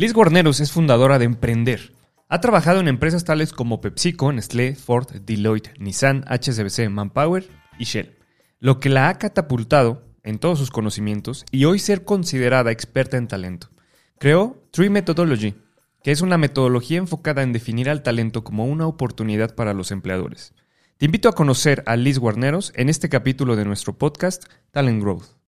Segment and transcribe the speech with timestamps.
[0.00, 1.92] Liz Guarneros es fundadora de Emprender.
[2.30, 7.46] Ha trabajado en empresas tales como PepsiCo, Nestlé, Ford, Deloitte, Nissan, HSBC, Manpower
[7.78, 8.16] y Shell,
[8.60, 13.28] lo que la ha catapultado en todos sus conocimientos y hoy ser considerada experta en
[13.28, 13.68] talento.
[14.18, 15.56] Creó Tree Methodology,
[16.02, 20.54] que es una metodología enfocada en definir al talento como una oportunidad para los empleadores.
[20.96, 25.39] Te invito a conocer a Liz Guarneros en este capítulo de nuestro podcast Talent Growth.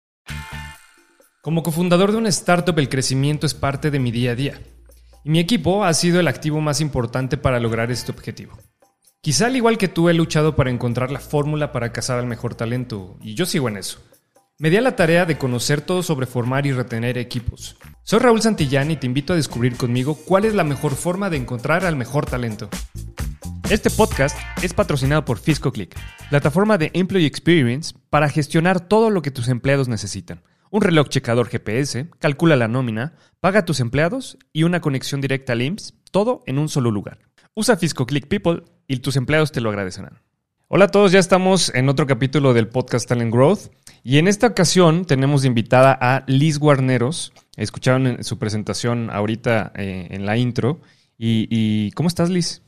[1.42, 4.62] Como cofundador de una startup, el crecimiento es parte de mi día a día.
[5.24, 8.56] Y mi equipo ha sido el activo más importante para lograr este objetivo.
[9.20, 12.54] Quizá al igual que tú he luchado para encontrar la fórmula para cazar al mejor
[12.54, 13.98] talento, y yo sigo en eso.
[14.58, 17.76] Me di a la tarea de conocer todo sobre formar y retener equipos.
[18.04, 21.38] Soy Raúl Santillán y te invito a descubrir conmigo cuál es la mejor forma de
[21.38, 22.68] encontrar al mejor talento.
[23.68, 25.98] Este podcast es patrocinado por FiscoClick,
[26.30, 30.40] plataforma de Employee Experience para gestionar todo lo que tus empleados necesitan
[30.72, 35.52] un reloj checador GPS, calcula la nómina, paga a tus empleados y una conexión directa
[35.52, 37.18] al IMSS, todo en un solo lugar.
[37.54, 40.22] Usa Fisco Click People y tus empleados te lo agradecerán.
[40.68, 43.70] Hola a todos, ya estamos en otro capítulo del podcast Talent Growth
[44.02, 47.34] y en esta ocasión tenemos invitada a Liz Guarneros.
[47.58, 50.80] Escucharon su presentación ahorita eh, en la intro.
[51.18, 52.62] Y, ¿Cómo estás, Liz?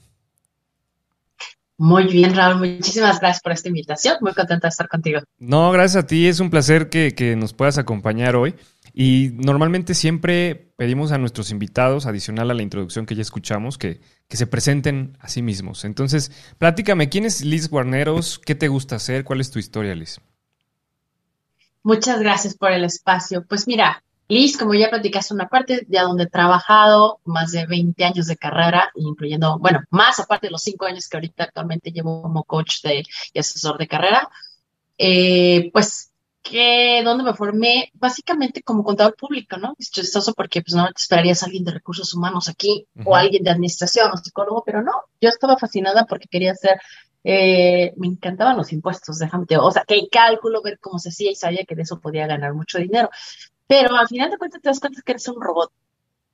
[1.77, 2.59] Muy bien, Raúl.
[2.59, 4.17] Muchísimas gracias por esta invitación.
[4.21, 5.21] Muy contenta de estar contigo.
[5.39, 6.29] No, gracias a ti.
[6.29, 8.55] Es un placer que, nos puedas acompañar hoy.
[8.93, 14.01] Y normalmente siempre pedimos a nuestros invitados, adicional a la introducción que ya escuchamos, que,
[14.29, 15.85] que se presenten a sí mismos.
[15.85, 18.39] Entonces, platícame, ¿quién es Liz Guarneros?
[18.39, 19.25] ¿Qué te gusta hacer?
[19.25, 20.21] ¿Cuál es tu historia, Liz?
[21.83, 23.45] Muchas gracias por el espacio.
[23.47, 28.05] Pues mira, Liz, como ya platicaste una parte, ya donde he trabajado más de 20
[28.05, 32.23] años de carrera, incluyendo, bueno, más aparte de los 5 años que ahorita actualmente llevo
[32.23, 34.31] como coach de, y asesor de carrera,
[34.97, 36.11] eh, pues
[36.45, 39.75] que donde me formé básicamente como contador público, ¿no?
[39.79, 43.43] Es chistoso porque pues no te esperarías a alguien de recursos humanos aquí o alguien
[43.43, 46.79] de administración o psicólogo, pero no, yo estaba fascinada porque quería hacer,
[47.25, 51.35] eh, me encantaban los impuestos, déjame o sea, que cálculo, ver cómo se hacía y
[51.35, 53.09] sabía que de eso podía ganar mucho dinero.
[53.67, 55.73] Pero al final de cuentas te das cuenta que eres un robot.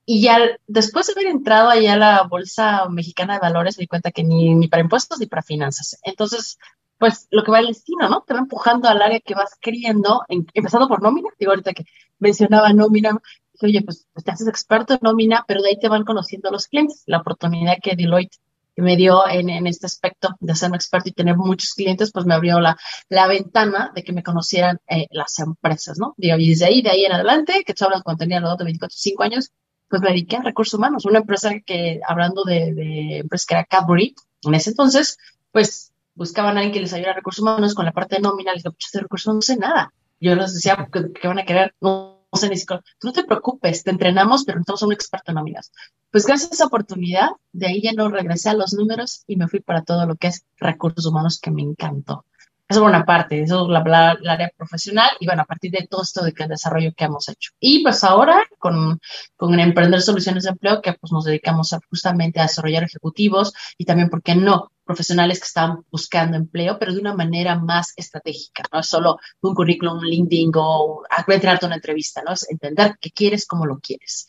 [0.07, 3.87] Y ya después de haber entrado allá a la Bolsa Mexicana de Valores, me di
[3.89, 5.99] cuenta que ni, para impuestos ni para finanzas.
[6.03, 6.59] Entonces,
[6.99, 8.23] pues lo que va el destino, ¿no?
[8.23, 11.31] Te va empujando al área que vas queriendo, empezando por nómina.
[11.39, 11.85] Digo, ahorita que
[12.19, 13.19] mencionaba nómina,
[13.63, 16.67] oye, pues, pues, te haces experto en nómina, pero de ahí te van conociendo los
[16.67, 17.03] clientes.
[17.07, 18.37] La oportunidad que Deloitte
[18.77, 22.61] me dio en, este aspecto de un experto y tener muchos clientes, pues me abrió
[22.61, 22.77] la,
[23.09, 26.15] la ventana de que me conocieran eh, las empresas, ¿no?
[26.17, 28.65] Digo, y desde ahí, de ahí en adelante, que tú hablas cuando tenía los de
[28.65, 29.51] 24, 5 años,
[29.89, 33.65] pues me dediqué a recursos humanos, una empresa que, hablando de, de empresa que era
[33.65, 35.19] Cadbury, en ese entonces,
[35.53, 38.53] pues buscaban a alguien que les ayudara a recursos humanos con la parte de nómina,
[38.53, 39.93] les dije, de recursos no sé nada.
[40.21, 41.75] Yo les decía, ¿qué, van a querer?
[41.81, 45.37] No, no sé ni siquiera, no te preocupes, te entrenamos, pero estamos un experto en
[45.37, 45.73] nóminas.
[46.11, 49.49] Pues gracias a esa oportunidad, de ahí ya no regresé a los números y me
[49.49, 52.25] fui para todo lo que es recursos humanos que me encantó.
[52.71, 56.03] Eso es una parte, eso es la, área profesional y bueno, a partir de todo
[56.03, 57.51] esto de que el desarrollo que hemos hecho.
[57.59, 59.01] Y pues ahora con,
[59.37, 64.09] con Emprender Soluciones de Empleo, que pues nos dedicamos justamente a desarrollar ejecutivos y también,
[64.09, 64.71] ¿por qué no?
[64.85, 69.55] profesionales que están buscando empleo, pero de una manera más estratégica, no es solo un
[69.55, 72.33] currículum, un LinkedIn o entrarte una entrevista, ¿no?
[72.33, 74.27] Es entender qué quieres, cómo lo quieres.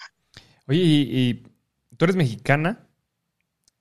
[0.67, 1.43] Oye, y,
[1.97, 2.87] tú eres mexicana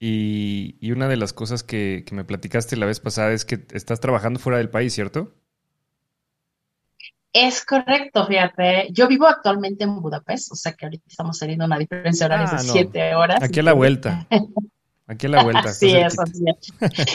[0.03, 4.39] y, una de las cosas que, me platicaste la vez pasada es que estás trabajando
[4.39, 5.31] fuera del país, ¿cierto?
[7.31, 8.87] Es correcto, fíjate.
[8.91, 12.55] Yo vivo actualmente en Budapest, o sea que ahorita estamos teniendo una diferencia horaria de
[12.55, 13.43] ah, siete horas.
[13.43, 14.27] Aquí a la vuelta.
[15.05, 15.67] Aquí a la vuelta.
[15.71, 16.45] sí, eso sí.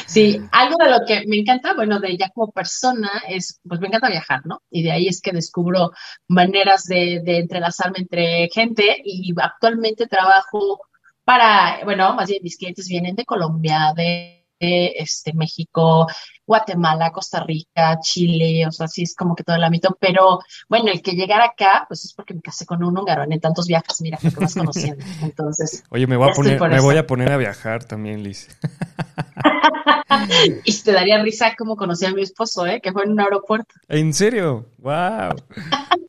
[0.07, 3.89] Sí, algo de lo que me encanta, bueno, de ya como persona es, pues me
[3.89, 4.63] encanta viajar, ¿no?
[4.71, 5.91] Y de ahí es que descubro
[6.29, 10.83] maneras de, de entrelazarme entre gente y actualmente trabajo
[11.27, 16.07] para, bueno, más bien mis clientes vienen de Colombia, de este, México,
[16.47, 20.39] Guatemala, Costa Rica, Chile, o sea, sí es como que todo el ámbito, pero
[20.69, 23.67] bueno, el que llegar acá, pues es porque me casé con un húngaro en tantos
[23.67, 25.05] viajes, mira, que vas conociendo.
[25.21, 28.47] Entonces, oye, me voy a poner, me voy a poner a viajar también, Liz.
[30.65, 32.81] y te daría risa como conocí a mi esposo, ¿eh?
[32.81, 33.75] que fue en un aeropuerto.
[33.89, 34.67] ¿En serio?
[34.79, 35.35] ¡Wow!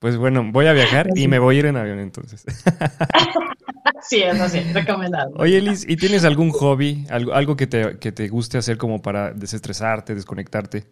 [0.00, 2.44] Pues bueno, voy a viajar y me voy a ir en avión entonces.
[4.02, 5.32] sí, eso sí, recomendado.
[5.36, 9.02] Oye, Liz, ¿y tienes algún hobby, algo, algo que, te, que te guste hacer como
[9.02, 10.86] para desestresarte, desconectarte?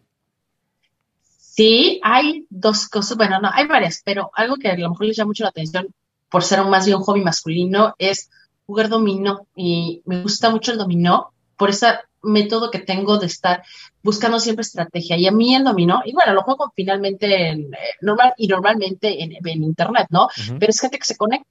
[1.38, 5.16] Sí, hay dos cosas, bueno, no, hay varias, pero algo que a lo mejor les
[5.16, 5.88] llama mucho la atención
[6.30, 8.30] por ser más bien un hobby masculino es
[8.66, 11.86] jugar dominó y me gusta mucho el dominó por ese
[12.22, 13.62] método que tengo de estar
[14.02, 15.16] buscando siempre estrategia.
[15.16, 19.22] Y a mí el dominó, y bueno, lo juego finalmente en, eh, normal y normalmente
[19.22, 20.28] en, internet, ¿no?
[20.58, 21.48] Pero es gente que se conecta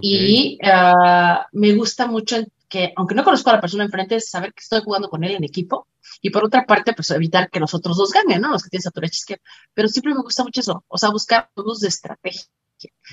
[0.00, 2.36] Y ah, me gusta mucho
[2.68, 5.44] que, aunque no conozco a la persona enfrente, saber que estoy jugando con él en
[5.44, 5.86] equipo.
[6.20, 8.50] Y por otra parte, pues evitar que los otros dos ganen, ¿no?
[8.50, 9.40] Los que tienen Satura que
[9.72, 12.44] Pero siempre me gusta mucho eso, o sea, buscar juegos de estrategia.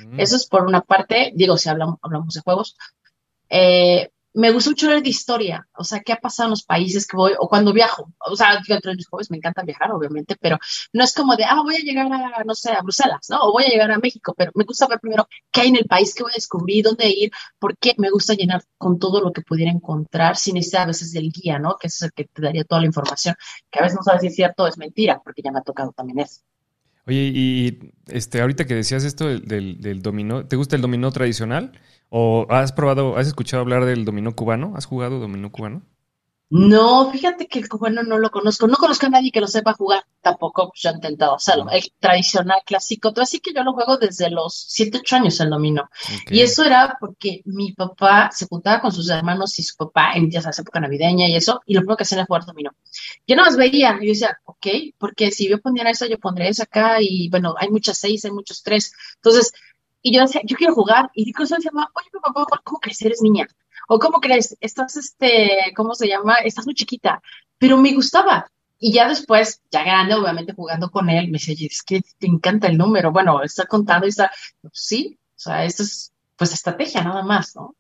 [0.06, 0.20] Mm.
[0.20, 2.76] Eso es por una parte, digo, si hablamos, hablamos de juegos.
[3.50, 7.06] Eh, me gusta mucho leer de historia, o sea, qué ha pasado en los países
[7.06, 10.58] que voy, o cuando viajo, o sea, entre mis jóvenes me encanta viajar, obviamente, pero
[10.94, 13.42] no es como de, ah, voy a llegar a, no sé, a Bruselas, ¿no?
[13.42, 15.86] O voy a llegar a México, pero me gusta ver primero qué hay en el
[15.86, 19.42] país, qué voy a descubrir, dónde ir, porque me gusta llenar con todo lo que
[19.42, 21.78] pudiera encontrar, sin necesidad a veces del guía, ¿no?
[21.78, 23.36] Que es el que te daría toda la información,
[23.70, 25.64] que a veces no sabes si es cierto o es mentira, porque ya me ha
[25.64, 26.42] tocado también eso.
[27.08, 31.72] Oye, y este, ahorita que decías esto del, del dominó, ¿te gusta el dominó tradicional?
[32.10, 34.74] ¿O has probado, has escuchado hablar del dominó cubano?
[34.76, 35.84] ¿Has jugado dominó cubano?
[36.54, 38.68] No, fíjate que el cubano no lo conozco.
[38.68, 40.04] No conozco a nadie que lo sepa jugar.
[40.20, 41.68] Tampoco pues, yo he intentado hacerlo.
[41.72, 43.14] El tradicional clásico.
[43.14, 45.90] Todo así que yo lo juego desde los 7, 8 años el dominó.
[46.30, 50.30] Y eso era porque mi papá se juntaba con sus hermanos y su papá en
[50.30, 51.62] ya sabes, época navideña y eso.
[51.66, 52.72] Y lo primero que hacían era jugar dominó.
[53.26, 53.98] Yo no las veía.
[54.02, 56.98] Y yo decía, ok, porque si yo pondría eso, yo pondré eso acá.
[57.00, 58.92] Y bueno, hay muchas seis, hay muchos tres.
[59.16, 59.54] Entonces,
[60.02, 61.12] y yo decía, yo quiero jugar.
[61.14, 63.02] Y se llama, oye, papá, ¿cómo crees?
[63.04, 63.48] Eres niña.
[63.88, 64.58] O ¿cómo crees?
[64.60, 66.36] Estás, este, ¿cómo se llama?
[66.44, 67.22] Estás muy chiquita.
[67.58, 68.50] Pero me gustaba.
[68.80, 72.68] Y ya después, ya grande, obviamente jugando con él, me decía, es que te encanta
[72.68, 73.12] el número.
[73.12, 74.32] Bueno, está contando y está,
[74.62, 77.76] pues, sí, o sea, esto es, pues, estrategia nada más, ¿no?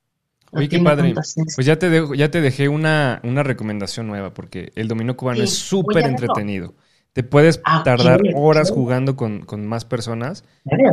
[0.51, 1.13] Oye, qué padre.
[1.56, 5.42] Pues ya te, dejo, ya te dejé una, una recomendación nueva, porque el dominó cubano
[5.42, 6.75] es súper entretenido.
[7.13, 10.44] Te puedes ah, tardar horas jugando con, más personas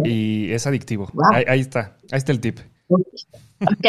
[0.05, 1.11] y es adictivo.
[1.33, 2.61] Ahí, está, ahí está el tip.
[2.89, 3.87] Ok,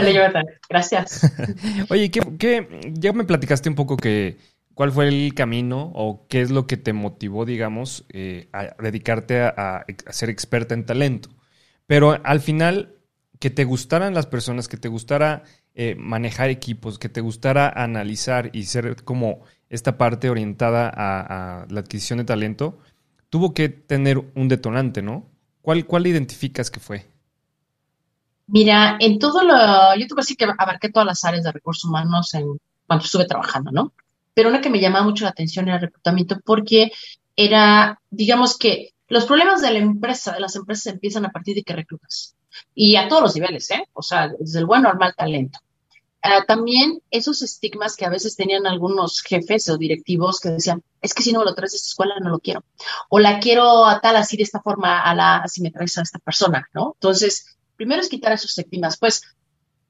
[0.00, 0.26] lo llevo
[0.68, 1.30] Gracias.
[1.90, 4.38] Oye, ¿qué, ya me platicaste un poco que
[4.74, 9.40] cuál fue el camino o qué es lo que te motivó, digamos, eh, a dedicarte
[9.42, 11.30] a, ser experta en talento.
[11.86, 12.96] Pero al final,
[13.38, 15.42] que te gustaran las personas, que te gustara
[15.74, 21.80] eh, manejar equipos, que te gustara analizar y ser como esta parte orientada a, la
[21.80, 22.78] adquisición de talento,
[23.30, 25.30] tuvo que tener un detonante, ¿no?
[25.62, 27.11] ¿Cuál, cuál identificas que fue?
[28.46, 32.34] Mira, en todo lo, yo tuve así que abarqué todas las áreas de recursos humanos
[32.34, 33.92] en cuando estuve trabajando, ¿no?
[34.34, 36.92] Pero una que me llamaba mucho la atención era el reclutamiento porque
[37.36, 41.62] era, digamos que los problemas de la empresa, de las empresas empiezan a partir de
[41.62, 42.34] que reclutas.
[42.74, 43.86] Y a todos los niveles, ¿eh?
[43.92, 45.58] O sea, desde el buen al mal talento.
[46.22, 51.14] Ah, también esos estigmas que a veces tenían algunos jefes o directivos que decían, es
[51.14, 52.64] que si no me lo traes a esta escuela no lo quiero.
[53.08, 56.02] O la quiero a tal así de esta forma, a la, si me traes a
[56.02, 56.92] esta persona, ¿no?
[56.94, 58.98] Entonces, primero es quitar esos estigmas.
[58.98, 59.22] Pues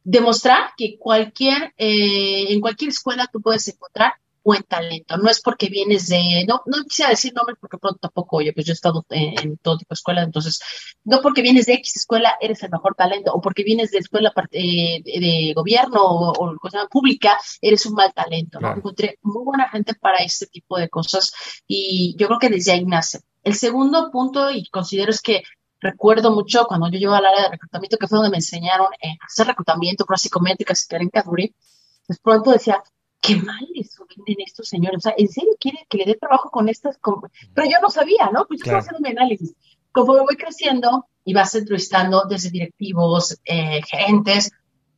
[0.05, 4.15] demostrar que cualquier, eh, en cualquier escuela tú puedes encontrar
[4.45, 5.17] buen talento.
[5.17, 8.67] No es porque vienes de, no, no quisiera decir nombres porque pronto tampoco, oye, pues
[8.67, 10.61] yo he estado en, todo tipo de escuela, entonces,
[11.05, 14.33] no porque vienes de X escuela eres el mejor talento, o porque vienes de escuela
[14.51, 18.75] eh, de, gobierno o, cosa pública, eres un mal talento, ¿no?
[18.75, 21.33] Encontré muy buena gente para este tipo de cosas
[21.67, 23.21] y yo creo que desde ahí nace.
[23.45, 25.43] El segundo punto, y considero es que
[25.83, 29.27] recuerdo mucho cuando yo llevo al área de reclutamiento, que fue donde me enseñaron a
[29.27, 31.55] hacer reclutamiento, pruebas psicométricas en Cadbury,
[32.07, 32.83] pues pronto decía,
[33.21, 34.99] qué mal les venden estos señores.
[34.99, 36.99] O sea, ¿en serio quieren que le dé trabajo con estas?
[37.55, 38.47] Pero yo no sabía, ¿no?
[38.47, 39.55] Pues yo estaba haciendo mi análisis.
[39.93, 44.51] Como voy creciendo y vas entrevistando desde directivos, eh, gerentes,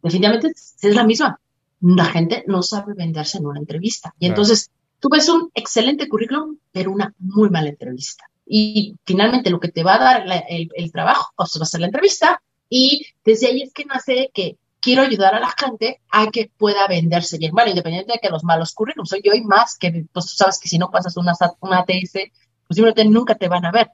[0.02, 1.40] definitivamente es la misma.
[1.80, 4.14] La gente no sabe venderse en una entrevista.
[4.18, 4.70] Y entonces
[5.00, 8.24] tú ves un excelente currículum, pero una muy mala entrevista.
[8.46, 11.80] Y finalmente lo que te va a dar el, el, trabajo pues, va a ser
[11.80, 12.42] la entrevista.
[12.68, 16.86] Y desde ahí es que nace que quiero ayudar a la gente a que pueda
[16.86, 17.52] venderse bien.
[17.52, 20.58] Bueno, independiente de que los malos currículums, soy yo y más, que pues tú sabes
[20.58, 23.90] que si no pasas una, una ATS, pues simplemente nunca te van a ver.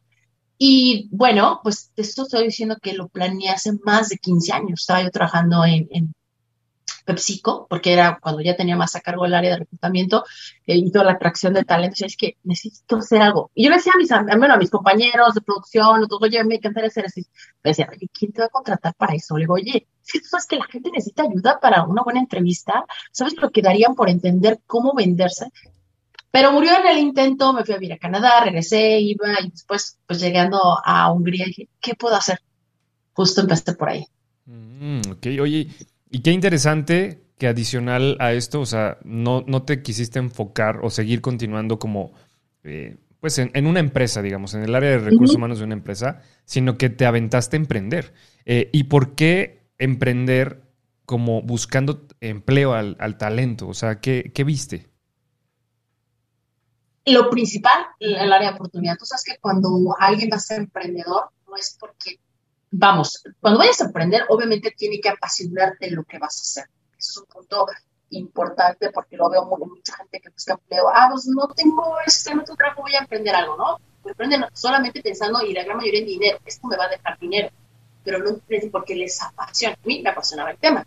[0.58, 4.80] Y bueno, pues esto estoy diciendo que lo planeé hace más de 15 años.
[4.80, 6.12] Estaba yo trabajando en, en
[7.10, 10.24] PepsiCo, porque era cuando ya tenía más a cargo el área de reclutamiento
[10.64, 13.50] eh, y toda la atracción de talento, es que necesito hacer algo.
[13.52, 16.88] Y yo le decía a mis, a mis compañeros de producción, todo, oye, me encantaría
[16.88, 17.26] hacer así.
[17.64, 19.36] Me decía, oye, ¿quién te va a contratar para eso?
[19.36, 22.84] Le digo, oye, si tú sabes que la gente necesita ayuda para una buena entrevista,
[23.10, 25.50] ¿sabes lo que darían por entender cómo venderse?
[26.30, 29.98] Pero murió en el intento, me fui a vivir a Canadá, regresé, iba y después,
[30.06, 32.40] pues llegando a Hungría, dije, ¿qué puedo hacer?
[33.14, 34.06] Justo empecé por ahí.
[34.46, 35.68] Mm, ok, oye,
[36.10, 40.90] y qué interesante que adicional a esto, o sea, no, no te quisiste enfocar o
[40.90, 42.12] seguir continuando como,
[42.64, 46.20] eh, pues, en, una empresa, digamos, en el área de recursos humanos de una empresa,
[46.44, 48.12] sino que te aventaste a emprender.
[48.44, 50.62] Eh, ¿Y por qué emprender
[51.06, 53.68] como buscando empleo al, talento?
[53.68, 54.90] O sea, ¿qué, ¿qué, viste?
[57.06, 58.98] Lo principal, el área de oportunidad.
[58.98, 62.20] Tú sabes que cuando alguien va a ser emprendedor, no es porque
[62.70, 66.70] vamos, cuando vayas a aprender, obviamente tiene que apasionarte lo que vas a hacer.
[66.98, 67.66] Eso es un punto
[68.10, 70.88] importante porque lo veo mucha gente que busca empleo.
[70.92, 73.78] Ah, pues no tengo este, no tengo trabajo, voy a emprender algo, ¿no?
[74.02, 74.16] Pues
[74.54, 77.50] solamente pensando, y la gran mayoría en dinero, esto me va a dejar dinero,
[78.02, 78.40] pero no
[78.72, 79.74] porque les apasiona.
[79.74, 80.86] A mí me apasionaba el tema.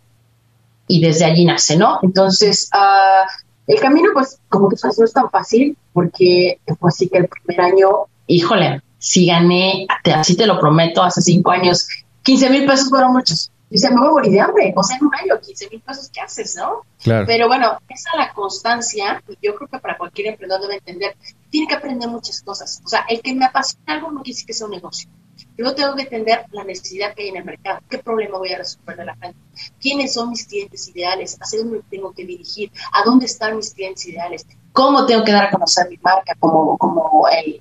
[0.88, 2.00] Y desde allí nace, ¿no?
[2.02, 3.26] Entonces, uh,
[3.66, 7.60] el camino, pues, como que no es tan fácil, porque pues sí que el primer
[7.60, 7.88] año,
[8.26, 11.86] híjole, si gané, así te lo prometo, hace cinco años,
[12.22, 13.50] 15 mil pesos fueron muchos.
[13.68, 16.08] Dice, me voy a morir de hambre, o sea, en un año, 15 mil pesos,
[16.10, 16.86] ¿qué haces, no?
[17.02, 17.26] Claro.
[17.26, 21.16] Pero bueno, esa la constancia, y yo creo que para cualquier emprendedor debe entender,
[21.50, 22.80] tiene que aprender muchas cosas.
[22.82, 25.10] O sea, el que me apasiona algo no quiere decir que sea un negocio.
[25.58, 28.58] Yo tengo que entender la necesidad que hay en el mercado, qué problema voy a
[28.58, 29.38] resolver de la gente,
[29.80, 34.06] quiénes son mis clientes ideales, hacia dónde tengo que dirigir, a dónde están mis clientes
[34.06, 37.60] ideales, cómo tengo que dar a conocer mi marca como, como el,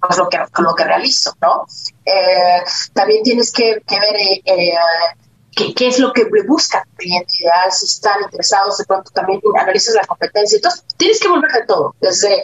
[0.00, 1.66] pues lo que, lo que realizo, ¿no?
[2.04, 2.62] Eh,
[2.92, 7.86] también tienes que, ver eh, eh, qué, es lo que busca el cliente ideal, si
[7.86, 10.56] están interesados, de pronto también analizas la competencia.
[10.56, 12.42] Entonces, tienes que volver de todo, desde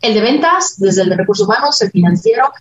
[0.00, 2.52] el de ventas, desde el de recursos humanos, el financiero,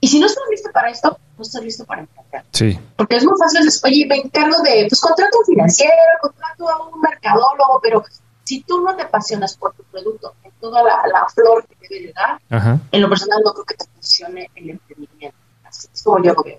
[0.00, 2.44] y si no estás listo para esto, no estás listo para emprender.
[2.52, 2.78] Sí.
[2.96, 6.88] Porque es muy fácil decir, oye, me encargo de, pues contrato un financiero, contrato a
[6.88, 8.04] un mercadólogo, pero
[8.44, 10.34] si tú no te apasionas por tu producto,
[10.64, 14.50] toda la, flor que debe de dar, en lo personal no creo que te funcione
[14.54, 15.36] el emprendimiento.
[15.62, 16.58] Así es como yo lo veo.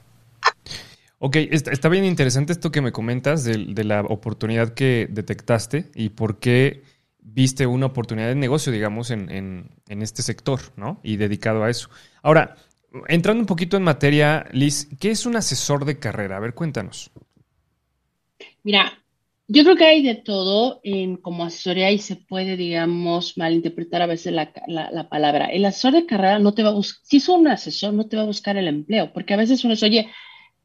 [1.17, 6.09] Ok, está, bien interesante esto que me comentas de, de, la oportunidad que detectaste y
[6.09, 6.83] por qué
[7.19, 10.99] viste una oportunidad de negocio, digamos, en, en, en este sector, ¿no?
[11.01, 11.89] Y dedicado a eso.
[12.21, 12.57] Ahora,
[13.07, 16.37] entrando un poquito en materia, Liz, ¿qué es un asesor de carrera?
[16.37, 17.11] A ver, cuéntanos.
[18.61, 18.93] Mira,
[19.47, 24.07] yo creo que hay de todo en como asesoría y se puede, digamos, malinterpretar a
[24.07, 25.45] veces la, la, palabra.
[25.47, 28.17] El asesor de carrera no te va a buscar, si es un asesor, no te
[28.17, 30.09] va a buscar el empleo, porque a veces uno es, oye,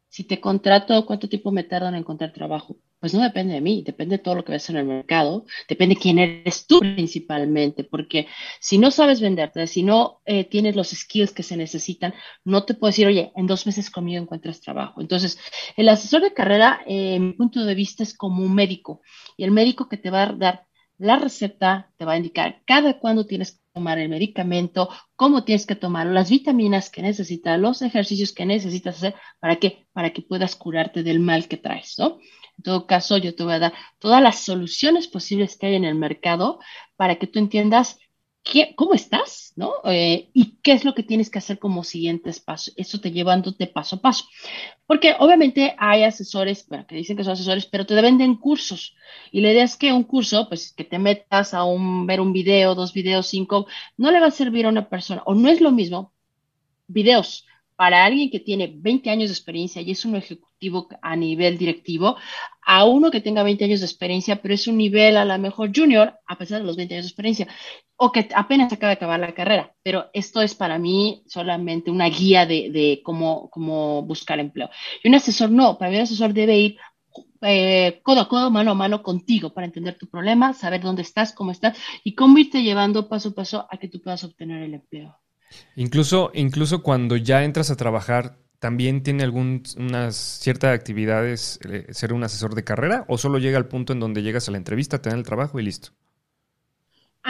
[0.09, 2.77] si te contrato, ¿cuánto tiempo me tardan en encontrar trabajo?
[3.01, 5.95] Pues no depende de mí, depende de todo lo que ves en el mercado, depende
[5.95, 8.27] de quién eres tú principalmente, porque
[8.61, 12.13] si no sabes venderte, si no eh, tienes los skills que se necesitan,
[12.45, 15.01] no te puedo decir, oye, en dos meses conmigo encuentras trabajo.
[15.01, 15.39] Entonces,
[15.77, 19.01] el asesor de carrera, eh, en mi punto de vista, es como un médico,
[19.37, 20.67] y el médico que te va a dar
[20.99, 25.77] la receta te va a indicar cada cuándo tienes tomar el medicamento, cómo tienes que
[25.77, 29.87] tomar las vitaminas que necesitas, los ejercicios que necesitas hacer, ¿para qué?
[29.93, 32.19] Para que puedas curarte del mal que traes, ¿no?
[32.59, 35.85] En todo caso, yo te voy a dar todas las soluciones posibles que hay en
[35.85, 36.59] el mercado
[36.97, 37.99] para que tú entiendas
[38.75, 39.75] cómo estás, ¿no?
[39.85, 42.75] Eh, y qué es lo que tienes que hacer como siguientes pasos.
[42.77, 44.25] Eso te llevándote paso a paso.
[44.87, 48.97] Porque obviamente hay asesores, bueno, que dicen que son asesores, pero te venden cursos.
[49.31, 52.33] Y la idea es que un curso, pues que te metas a un, ver un
[52.33, 53.67] video, dos videos, cinco,
[53.97, 55.23] no le va a servir a una persona.
[55.27, 56.13] O no es lo mismo
[56.89, 57.47] videos
[57.81, 62.19] para alguien que tiene 20 años de experiencia y es un ejecutivo a nivel directivo,
[62.61, 65.71] a uno que tenga 20 años de experiencia, pero es un nivel a lo mejor
[65.75, 67.49] junior, a pesar de los 20 años de experiencia,
[67.97, 69.75] o que apenas acaba de acabar la carrera.
[69.83, 74.69] Pero esto es para mí solamente una guía de, cómo, buscar empleo.
[75.03, 76.77] Y un asesor no, para mí un asesor debe ir
[77.41, 81.33] eh, codo a codo, mano a mano contigo para entender tu problema, saber dónde estás,
[81.33, 84.75] cómo estás y cómo irte llevando paso a paso a que tú puedas obtener el
[84.75, 85.20] empleo.
[85.77, 92.25] Incluso, incluso cuando ya entras a trabajar, ¿también tiene algunas ciertas actividades eh, ser un
[92.25, 95.11] asesor de carrera o solo llega al punto en donde llegas a la entrevista, te
[95.11, 95.91] dan el trabajo y listo?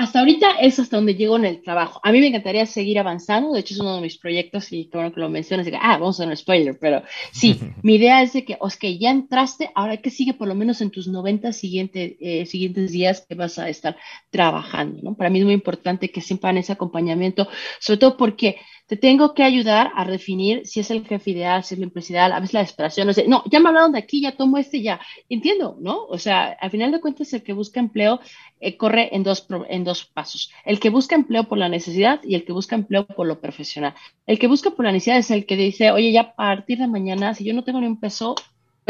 [0.00, 2.00] Hasta ahorita es hasta donde llego en el trabajo.
[2.02, 5.12] A mí me encantaría seguir avanzando, de hecho es uno de mis proyectos y bueno
[5.12, 7.02] que lo mencionas, de que, ah, vamos a hacer un spoiler, pero
[7.33, 10.54] sí, mi idea es de que, os que ya entraste, ahora que sigue por lo
[10.54, 13.99] menos en tus 90 siguiente, eh, siguientes días que vas a estar
[14.30, 15.16] trabajando, ¿no?
[15.16, 17.47] Para mí es muy importante que sepan ese acompañamiento,
[17.78, 18.57] sobre todo porque
[18.90, 22.12] te tengo que ayudar a definir si es el jefe ideal, si es la empresa
[22.12, 24.59] ideal, a veces la desesperación, no sé, no, ya me hablaron de aquí, ya tomo
[24.59, 26.06] este, ya, entiendo, ¿no?
[26.06, 28.18] O sea, al final de cuentas, el que busca empleo
[28.59, 30.50] eh, corre en dos, en dos pasos.
[30.64, 33.94] El que busca empleo por la necesidad y el que busca empleo por lo profesional.
[34.26, 36.88] El que busca por la necesidad es el que dice, oye, ya a partir de
[36.88, 38.35] mañana, si yo no tengo ni un peso,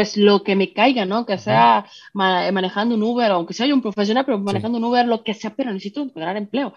[0.01, 1.27] pues lo que me caiga, ¿no?
[1.27, 5.23] Que sea manejando un Uber, aunque sea yo un profesional, pero manejando un Uber, lo
[5.23, 6.73] que sea, pero necesito encontrar empleo.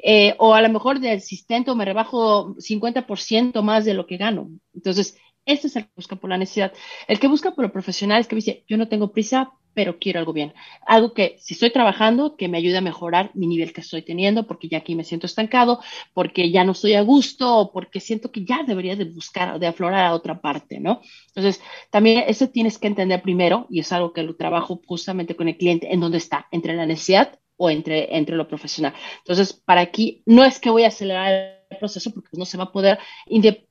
[0.00, 4.50] Eh, o a lo mejor de asistente me rebajo 50% más de lo que gano.
[4.72, 6.72] Entonces, este es el que busca por la necesidad.
[7.08, 10.18] El que busca por lo profesional es que dice, yo no tengo prisa, pero quiero
[10.18, 10.54] algo bien.
[10.88, 14.44] Algo que, si estoy trabajando, que me ayude a mejorar mi nivel que estoy teniendo,
[14.44, 15.78] porque ya aquí me siento estancado,
[16.14, 19.68] porque ya no estoy a gusto, o porque siento que ya debería de buscar, de
[19.68, 21.00] aflorar a otra parte, ¿no?
[21.28, 25.46] Entonces, también eso tienes que entender primero, y es algo que lo trabajo justamente con
[25.46, 28.94] el cliente, en dónde está, entre la necesidad o entre, entre lo profesional.
[29.18, 32.72] Entonces, para aquí, no es que voy a acelerar proceso porque no se va a
[32.72, 32.98] poder,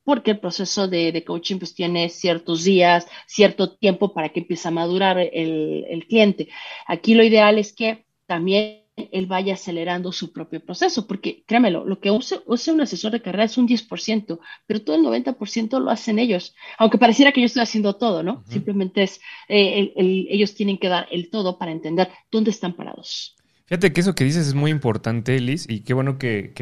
[0.04, 4.70] porque el proceso de, coaching pues tiene ciertos días, cierto tiempo para que empiece a
[4.70, 6.48] madurar el, el cliente.
[6.86, 12.00] Aquí lo ideal es que también él vaya acelerando su propio proceso, porque créemelo, lo
[12.00, 16.18] que usa, un asesor de carrera es un 10%, pero todo el 90% lo hacen
[16.18, 18.44] ellos, aunque pareciera que yo estoy haciendo todo, ¿no?
[18.48, 23.36] Simplemente es, eh, ellos tienen que dar el todo para entender dónde están parados.
[23.66, 26.52] Fíjate que eso que dices es muy importante, Liz, y qué bueno que,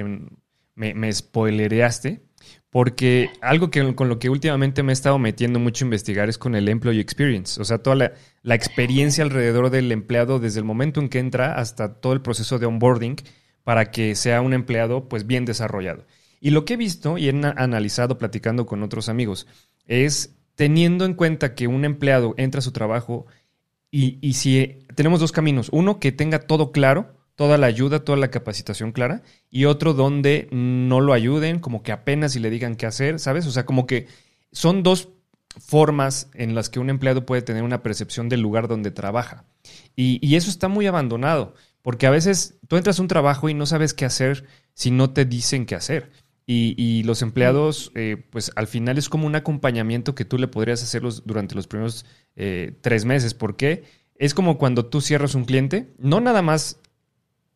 [0.76, 2.22] me, me spoilereaste,
[2.70, 6.38] porque algo que, con lo que últimamente me he estado metiendo mucho a investigar es
[6.38, 7.96] con el employee experience, o sea, toda
[8.42, 12.58] la, experiencia alrededor del empleado desde el momento en que entra hasta todo el proceso
[12.58, 13.16] de onboarding
[13.64, 16.04] para que sea un empleado pues bien desarrollado.
[16.38, 19.46] Y lo que he visto y he analizado platicando con otros amigos
[19.86, 23.26] es teniendo en cuenta que un empleado entra a su trabajo
[23.90, 28.18] y, y si tenemos dos caminos, uno que tenga todo claro, toda la ayuda, toda
[28.18, 32.76] la capacitación clara, y otro donde no lo ayuden, como que apenas si le digan
[32.76, 33.46] qué hacer, ¿sabes?
[33.46, 34.08] O sea, como que
[34.52, 35.10] son dos
[35.58, 39.44] formas en las que un empleado puede tener una percepción del lugar donde trabaja.
[39.94, 43.66] Y, eso está muy abandonado, porque a veces tú entras a un trabajo y no
[43.66, 46.10] sabes qué hacer si no te dicen qué hacer.
[46.46, 50.82] Y, los empleados, eh, pues al final es como un acompañamiento que tú le podrías
[50.82, 53.34] hacer durante los primeros eh, tres meses.
[53.34, 56.78] porque Es como cuando tú cierras un cliente, no nada más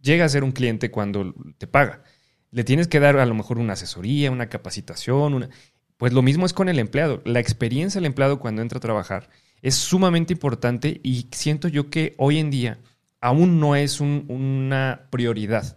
[0.02, 2.02] llega a ser un cliente cuando te paga.
[2.50, 5.50] Le tienes que dar a lo mejor una asesoría, una capacitación, una...
[5.96, 7.22] pues lo mismo es con el empleado.
[7.24, 9.30] La experiencia del empleado cuando entra a trabajar
[9.62, 12.78] es sumamente importante y siento yo que hoy en día
[13.20, 15.76] aún no es una prioridad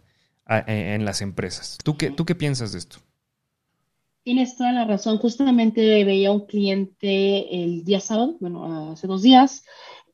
[0.49, 1.77] e, en las empresas.
[1.83, 2.97] ¿Tú qué, ¿Tú qué piensas de esto?
[4.23, 5.17] Tienes toda la razón.
[5.17, 9.65] Justamente veía un cliente el día sábado, bueno, hace dos días.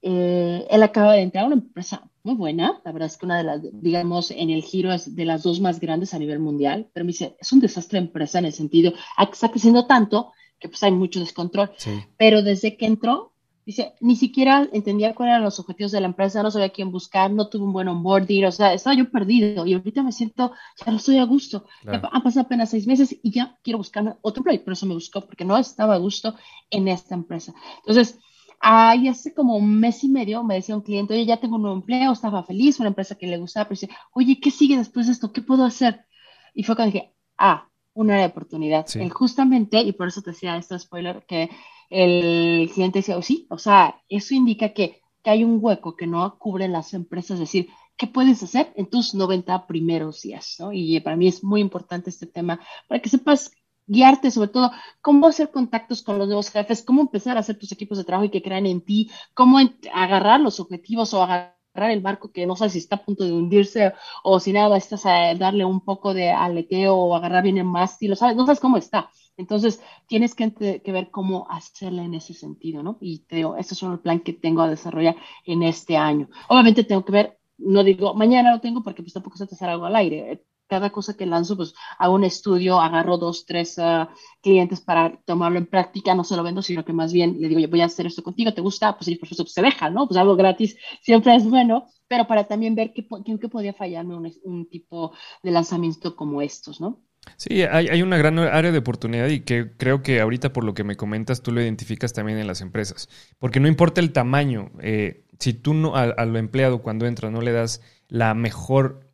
[0.02, 2.82] Eh, él acaba de entrar a una empresa muy buena.
[2.86, 5.60] La verdad es que una de las, digamos, en el giro es de las dos
[5.60, 8.54] más grandes a nivel mundial, pero me dice, es un desastre de empresa en el
[8.54, 8.94] sentido,
[9.32, 11.72] está creciendo tanto que pues hay mucho descontrol.
[12.18, 13.34] Pero desde que entró,
[13.66, 17.32] dice, ni siquiera entendía cuáles eran los objetivos de la empresa, no sabía quién buscar,
[17.32, 20.92] no tuve un buen onboarding, o sea, estaba yo perdido y ahorita me siento, ya
[20.92, 21.66] no estoy a gusto.
[21.86, 25.22] han pasado apenas seis meses y ya quiero buscar otro empleo, por eso me buscó,
[25.22, 26.36] porque no estaba a gusto
[26.70, 27.54] en esta empresa.
[27.78, 28.20] Entonces,
[28.60, 31.62] Ahí hace como un mes y medio me decía un cliente, oye, ya tengo un
[31.62, 35.08] nuevo empleo, estaba feliz, una empresa que le gustaba, pero dice, oye, ¿qué sigue después
[35.08, 35.32] de esto?
[35.32, 36.06] ¿Qué puedo hacer?
[36.54, 38.86] Y fue cuando dije, ah, una área de oportunidad.
[39.12, 41.50] justamente, y por eso te decía esto spoiler, que
[41.90, 46.08] el cliente decía, oh, sí, o sea, eso indica que, que hay un hueco que
[46.08, 50.56] no cubren las empresas, es decir, ¿qué puedes hacer en tus 90 primeros días?
[50.60, 50.72] ¿no?
[50.72, 53.52] Y para mí es muy importante este tema, para que sepas
[53.90, 54.72] guiarte sobre todo
[55.02, 58.26] cómo hacer contactos con los nuevos jefes, cómo empezar a hacer tus equipos de trabajo
[58.26, 59.58] y que crean en ti, cómo
[59.94, 61.56] agarrar los objetivos o agarrar
[61.92, 65.06] el barco que no sabes si está a punto de hundirse o si nada, estás
[65.06, 68.36] a darle un poco de aleteo o agarrar bien el mástil, ¿sabes?
[68.36, 69.10] no sabes cómo está.
[69.38, 72.98] Entonces, tienes que, ver cómo hacerle en ese sentido, ¿no?
[73.00, 76.28] Y te digo, este es el plan que tengo a desarrollar en este año.
[76.50, 79.72] Obviamente tengo que ver, no digo, mañana lo tengo porque pues tampoco se te sale
[79.72, 84.10] algo al aire cada cosa que lanzo, pues hago un estudio, agarro dos, tres ah,
[84.42, 87.60] clientes para tomarlo en práctica, no se lo vendo, sino que más bien le digo,
[87.60, 88.96] yo voy a hacer esto contigo, ¿te gusta?
[88.98, 90.08] Pues por supuesto, se deja, ¿no?
[90.08, 94.70] Pues algo gratis siempre es bueno, pero para también ver qué, qué, podría fallarme un,
[94.70, 97.02] tipo de lanzamiento como estos, ¿no?
[97.36, 100.84] Sí, hay, una gran área de oportunidad y que creo que ahorita por lo que
[100.84, 105.26] me comentas tú lo identificas también en las empresas, porque no importa el tamaño, eh,
[105.40, 109.09] si tú no, a, lo empleado cuando entra no le das la mejor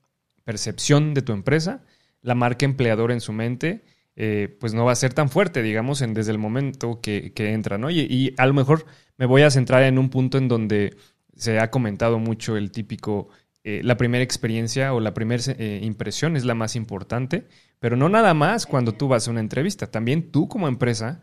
[0.46, 1.84] percepción de tu empresa,
[2.22, 3.84] la marca empleador en su mente,
[4.16, 7.78] eh, pues no va a ser tan fuerte, digamos, en, desde el momento que, entra,
[7.78, 7.92] ¿no?
[7.92, 8.86] Y, a lo mejor
[9.18, 10.96] me voy a centrar en un punto en donde
[11.36, 13.28] se ha comentado mucho el típico,
[13.66, 17.48] eh, la primera experiencia o la primera eh, impresión es la más importante,
[17.80, 21.22] pero no nada más cuando tú vas a una entrevista, también tú como empresa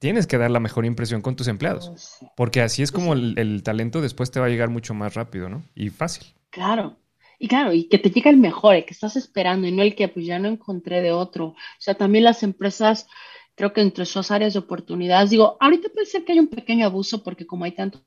[0.00, 3.62] tienes que dar la mejor impresión con tus empleados, porque así es como el, el
[3.62, 5.62] talento después te va a llegar mucho más rápido, ¿no?
[5.76, 6.34] Y fácil.
[6.50, 6.96] Claro,
[7.42, 9.96] y claro, y que te llegue el mejor, el que estás esperando y no el
[9.96, 11.46] que pues ya no encontré de otro.
[11.46, 13.08] O sea, también las empresas,
[13.56, 16.86] creo que entre sus áreas de oportunidades, digo, ahorita puede ser que haya un pequeño
[16.86, 18.04] abuso porque como hay tantos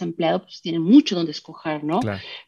[0.00, 2.00] empleados, pues tienen mucho donde escoger, ¿no?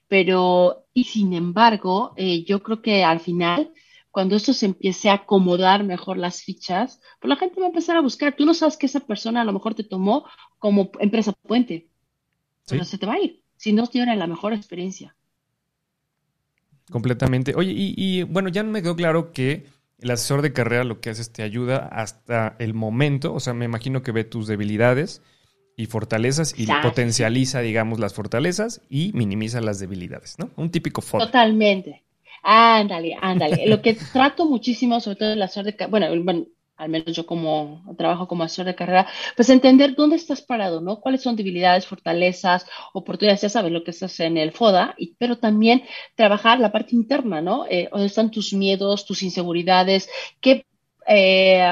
[0.08, 3.74] Pero, y sin embargo, eh, yo creo que al final,
[4.10, 7.98] cuando esto se empiece a acomodar mejor las fichas, pues la gente va a empezar
[7.98, 8.34] a buscar.
[8.34, 10.24] Tú no sabes que esa persona a lo mejor te tomó
[10.58, 11.90] como empresa puente,
[12.66, 15.14] pero se te va a ir si no tiene la mejor experiencia.
[16.90, 17.54] Completamente.
[17.54, 19.66] Oye, y, bueno, ya me quedó claro que
[19.98, 23.54] el asesor de carrera lo que hace es te ayuda hasta el momento, o sea,
[23.54, 25.22] me imagino que ve tus debilidades
[25.76, 30.50] y fortalezas y potencializa, digamos, las fortalezas y minimiza las debilidades, ¿no?
[30.56, 31.26] Un típico foto.
[31.26, 32.02] Totalmente.
[32.42, 33.66] Ándale, ándale.
[33.66, 36.46] Lo que trato muchísimo, sobre todo en la de, bueno, bueno,
[36.80, 41.00] al menos yo como trabajo como asesor de carrera, pues entender dónde estás parado, ¿no?
[41.00, 45.38] Cuáles son debilidades, fortalezas, oportunidades, ya sabes lo que estás en el FODA, y, pero
[45.38, 45.82] también
[46.14, 47.66] trabajar la parte interna, ¿no?
[47.68, 50.08] Eh, dónde están tus miedos, tus inseguridades,
[50.40, 50.64] qué
[51.06, 51.62] eh,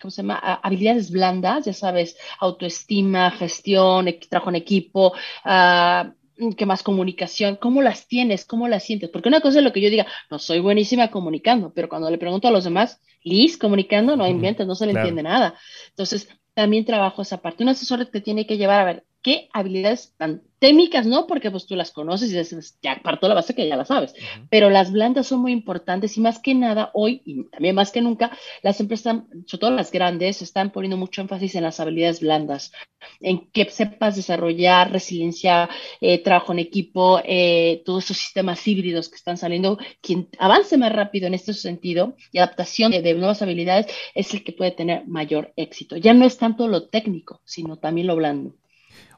[0.00, 0.38] ¿cómo se llama?
[0.62, 5.12] habilidades blandas, ya sabes, autoestima, gestión, trabajo en equipo,
[5.44, 6.10] uh,
[6.56, 6.82] ¿qué más?
[6.82, 8.44] Comunicación, ¿cómo las tienes?
[8.44, 9.10] ¿Cómo las sientes?
[9.10, 12.18] Porque una cosa es lo que yo diga, no soy buenísima comunicando, pero cuando le
[12.18, 15.54] pregunto a los demás, Liz, comunicando, no inventes, no se le entiende nada.
[15.88, 17.62] Entonces, también trabajo esa parte.
[17.64, 21.66] Un asesor te tiene que llevar a ver qué habilidades tan técnicas, no porque pues
[21.66, 24.14] tú las conoces y dices, ya parto la base que ya la sabes,
[24.50, 28.00] pero las blandas son muy importantes y más que nada hoy y también más que
[28.00, 32.70] nunca, las empresas, sobre todo las grandes, están poniendo mucho énfasis en las habilidades blandas,
[33.18, 35.68] en que sepas desarrollar resiliencia,
[36.00, 40.92] eh, trabajo en equipo, eh, todos esos sistemas híbridos que están saliendo, quien avance más
[40.92, 45.04] rápido en este sentido y adaptación de, de nuevas habilidades es el que puede tener
[45.08, 45.96] mayor éxito.
[45.96, 48.54] Ya no es tanto lo técnico, sino también lo blando.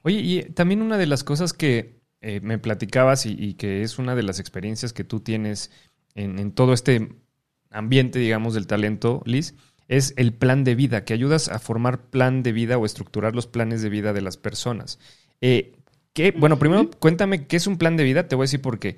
[0.02, 4.14] Oye, y también una de las cosas que eh, me platicabas y, que es una
[4.14, 5.70] de las experiencias que tú tienes
[6.14, 7.16] en, todo este
[7.70, 9.54] ambiente, digamos, del talento, Liz,
[9.86, 13.46] es el plan de vida, que ayudas a formar plan de vida o estructurar los
[13.46, 14.98] planes de vida de las personas.
[15.40, 15.74] Eh,
[16.36, 18.96] bueno, primero cuéntame qué es un plan de vida, te voy a decir por qué.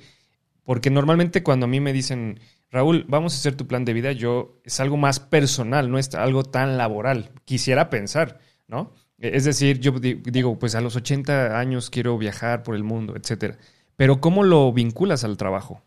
[0.64, 4.12] Porque normalmente cuando a mí me dicen, Raúl, vamos a hacer tu plan de vida,
[4.12, 7.32] yo es algo más personal, no es algo tan laboral.
[7.44, 8.94] Quisiera pensar, ¿no?
[9.20, 13.58] Es decir, yo digo, pues a los 80 años quiero viajar por el mundo, etcétera.
[13.96, 15.82] Pero ¿cómo lo vinculas al trabajo?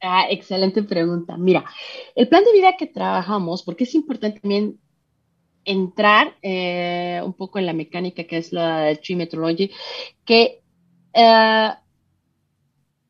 [0.00, 1.36] Ah, excelente pregunta.
[1.36, 1.64] Mira,
[2.14, 4.78] el plan de vida que trabajamos, porque es importante también
[5.64, 9.70] entrar eh, un poco en la mecánica que es la Tree Methodology,
[10.24, 10.62] que
[11.14, 11.70] eh,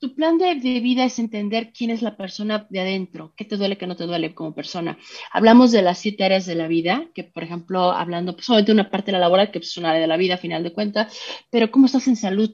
[0.02, 3.78] tu plan de, vida es entender quién es la persona de adentro, qué te duele,
[3.78, 4.98] qué no te duele como persona.
[5.30, 8.80] Hablamos de las siete áreas de la vida, que por ejemplo, hablando pues, solamente de
[8.80, 10.72] una parte de la laboral, que es una área de la vida a final de
[10.72, 11.16] cuentas,
[11.50, 12.52] pero cómo estás en salud,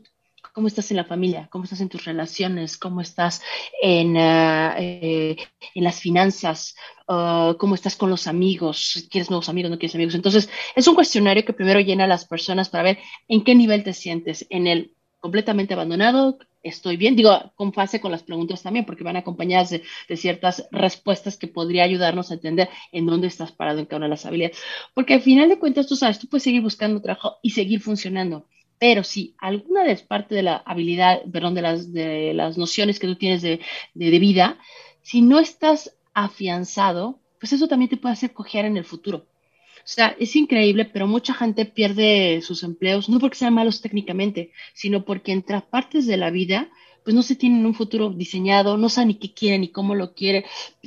[0.52, 3.40] cómo estás en la familia, cómo estás en tus relaciones, cómo estás
[3.82, 5.36] en, en
[5.74, 6.76] las finanzas,
[7.08, 10.14] ah, cómo estás con los amigos, quieres nuevos amigos, no quieres amigos.
[10.14, 13.84] Entonces, es un cuestionario que primero llena a las personas para ver en qué nivel
[13.84, 17.16] te sientes, en el completamente abandonado, estoy bien.
[17.16, 19.82] Digo, con fase con las preguntas también, porque van acompañadas de,
[20.16, 24.10] ciertas respuestas que podría ayudarnos a entender en dónde estás parado en cada una de
[24.10, 24.58] las habilidades.
[24.94, 28.46] Porque al final de cuentas, tú sabes, tú puedes seguir buscando trabajo y seguir funcionando.
[28.78, 33.16] Pero si alguna de de la habilidad, perdón, de las, de las nociones que tú
[33.16, 33.60] tienes de,
[33.94, 34.58] de vida,
[35.02, 39.26] si no estás afianzado, pues eso también te puede hacer cojear en el futuro.
[39.88, 44.52] O sea, es increíble, pero mucha gente pierde sus empleos, no porque sean malos técnicamente,
[44.74, 46.68] sino porque en partes de la vida
[47.08, 50.12] pues no se tienen un futuro diseñado, no saben ni qué quieren ni cómo lo
[50.12, 50.44] quiere,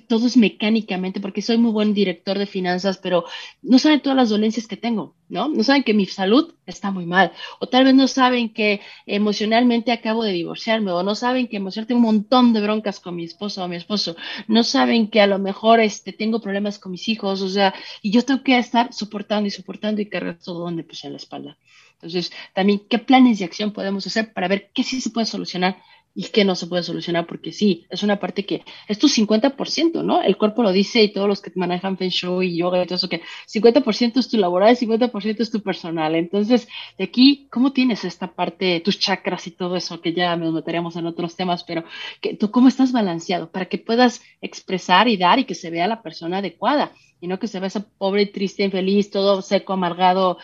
[0.07, 3.25] todo es mecánicamente, porque soy muy buen director de finanzas, pero
[3.63, 5.49] no saben todas las dolencias que tengo, ¿no?
[5.49, 9.91] No saben que mi salud está muy mal, o tal vez no saben que emocionalmente
[9.91, 13.23] acabo de divorciarme, o no saben que emocionalmente tengo un montón de broncas con mi
[13.23, 14.15] esposo o mi esposo,
[14.47, 18.12] no saben que a lo mejor este, tengo problemas con mis hijos, o sea, y
[18.12, 21.57] yo tengo que estar soportando y soportando y cargar todo donde pues en la espalda.
[21.93, 25.77] Entonces, también, ¿qué planes de acción podemos hacer para ver qué sí se puede solucionar
[26.13, 30.04] y que no se puede solucionar porque sí, es una parte que es tu 50%,
[30.04, 30.21] ¿no?
[30.21, 32.95] El cuerpo lo dice y todos los que manejan Feng Shui y yoga y todo
[32.95, 36.15] eso, que 50% es tu laboral, 50% es tu personal.
[36.15, 40.54] Entonces, de aquí, ¿cómo tienes esta parte, tus chakras y todo eso, que ya nos
[40.54, 41.84] meteríamos en otros temas, pero
[42.19, 45.88] que tú cómo estás balanceado para que puedas expresar y dar y que se vea
[45.88, 50.39] la persona adecuada y no que se vea esa pobre, triste, infeliz, todo seco, amargado.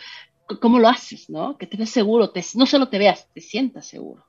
[0.60, 1.58] ¿Cómo lo haces, no?
[1.58, 4.27] Que te veas seguro, te, no solo te veas, te sientas seguro.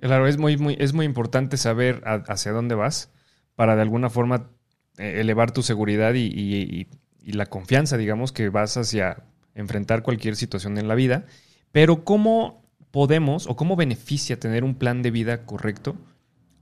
[0.00, 3.12] Claro, es muy, muy, es muy importante saber hacia dónde vas
[3.56, 4.50] para de alguna forma
[4.98, 6.86] eh, elevar tu seguridad y,
[7.24, 11.26] la confianza, digamos, que vas hacia enfrentar cualquier situación en la vida.
[11.72, 15.96] Pero ¿cómo podemos o cómo beneficia tener un plan de vida correcto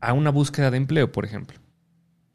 [0.01, 1.59] a una búsqueda de empleo, por ejemplo?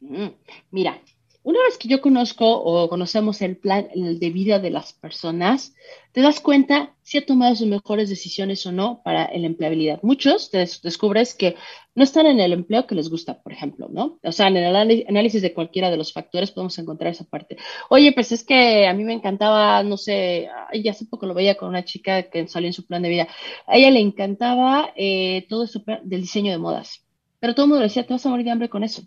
[0.00, 0.28] Mm,
[0.70, 0.98] mira,
[1.42, 5.74] una vez que yo conozco o conocemos el plan de vida de las personas,
[6.12, 10.00] te das cuenta si ha tomado sus mejores decisiones o no para la empleabilidad.
[10.00, 11.56] Muchos descubres que
[11.94, 14.18] no están en el empleo que les gusta, por ejemplo, ¿no?
[14.22, 17.58] O sea, en el análisis de cualquiera de los factores podemos encontrar esa parte.
[17.90, 21.54] Oye, pues es que a mí me encantaba, no sé, ya hace poco lo veía
[21.54, 23.28] con una chica que salió en su plan de vida.
[23.66, 27.04] A ella le encantaba eh, todo eso del diseño de modas,
[27.40, 29.02] pero todo el mundo decía, te vas a morir de hambre con eso.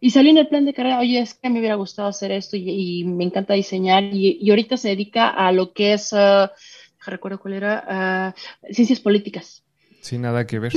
[0.00, 2.58] Y salí en el plan de carrera, oye, es que me hubiera gustado hacer esto
[2.58, 4.04] y, me encanta diseñar.
[4.04, 6.48] Y, ahorita se dedica a lo que es, uh,
[7.10, 9.64] recuerdo cuál era, uh, ciencias políticas.
[10.00, 10.72] Sin nada que ver.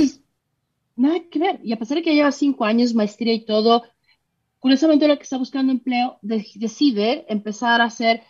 [0.96, 1.60] nada que ver.
[1.62, 3.84] Y a pesar de que lleva cinco años, maestría y todo,
[4.58, 8.22] curiosamente la que está buscando empleo decide empezar a hacer,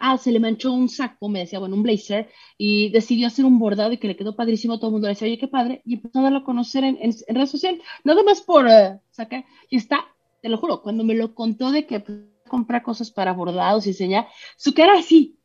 [0.00, 3.58] ah, se le manchó un saco, me decía, bueno, un blazer, y decidió hacer un
[3.58, 5.94] bordado y que le quedó padrísimo, todo el mundo le decía, oye, qué padre, y
[5.94, 9.76] empezó a darlo a conocer en, en, redes sociales, nada más por uh, sacar, y
[9.76, 10.06] está,
[10.42, 12.04] te lo juro, cuando me lo contó de que
[12.48, 15.38] comprar cosas para bordados y enseñar, su cara así,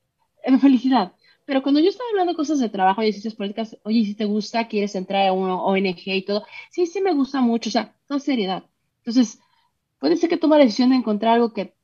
[0.43, 1.13] en felicidad.
[1.51, 4.69] Pero cuando yo estaba hablando cosas de trabajo y decisiones políticas, oye, si te gusta,
[4.69, 8.21] quieres entrar a una ONG y todo, sí, sí me gusta mucho, o sea, toda
[8.21, 8.63] seriedad.
[8.99, 9.37] Entonces,
[9.99, 11.75] puede ser que toma la decisión de encontrar algo que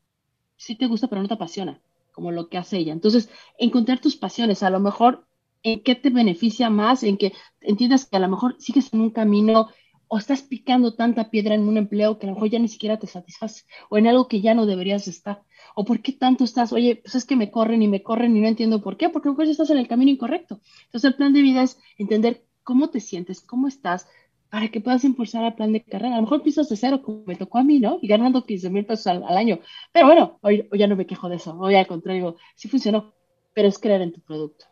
[0.56, 1.82] sí te gusta, pero no te apasiona,
[2.14, 2.94] como lo que hace ella.
[2.94, 5.28] Entonces, encontrar tus pasiones, a lo mejor,
[5.64, 9.10] en qué te beneficia más, en que entiendas que a lo mejor sigues en un
[9.10, 9.68] camino
[10.08, 13.00] o estás picando tanta piedra en un empleo que a lo mejor ya ni siquiera
[13.00, 15.44] te satisface, o en algo que ya no deberías estar,
[15.80, 18.42] o por qué tanto estás, oye, pues es que me corren y me corren y
[18.42, 20.60] no entiendo por qué, porque mejor estás en el camino incorrecto.
[20.86, 24.08] Entonces el plan de vida es entender cómo te sientes, cómo estás,
[24.50, 26.16] para que puedas impulsar el plan de carrera.
[26.16, 28.00] A lo mejor pisos de cero, como me tocó a mí, ¿no?
[28.02, 29.60] Y ganando 15 mil pesos al, año.
[29.92, 33.14] Pero bueno, hoy, ya no me quejo de eso, hoy al contrario, sí funcionó,
[33.54, 34.66] pero es creer en tu producto.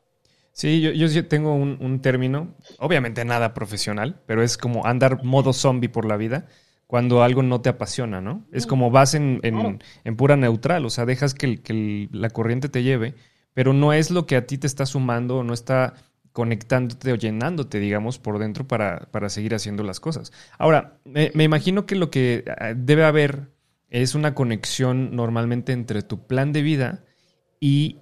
[0.53, 5.89] Sí, yo, yo tengo un, término, obviamente nada profesional, pero es como andar modo zombie
[5.89, 6.47] por la vida
[6.87, 8.45] cuando algo no te apasiona, ¿no?
[8.51, 12.83] Es como vas en, en, pura neutral, o sea, dejas que, que, la corriente te
[12.83, 13.15] lleve,
[13.53, 15.93] pero no es lo que a ti te está sumando, no está
[16.31, 20.31] conectándote o llenándote, digamos, por dentro para, para seguir haciendo las cosas.
[20.57, 23.53] Ahora, me, me imagino que lo que ah, debe haber
[23.89, 27.05] es una conexión normalmente entre tu plan de vida
[27.59, 27.99] y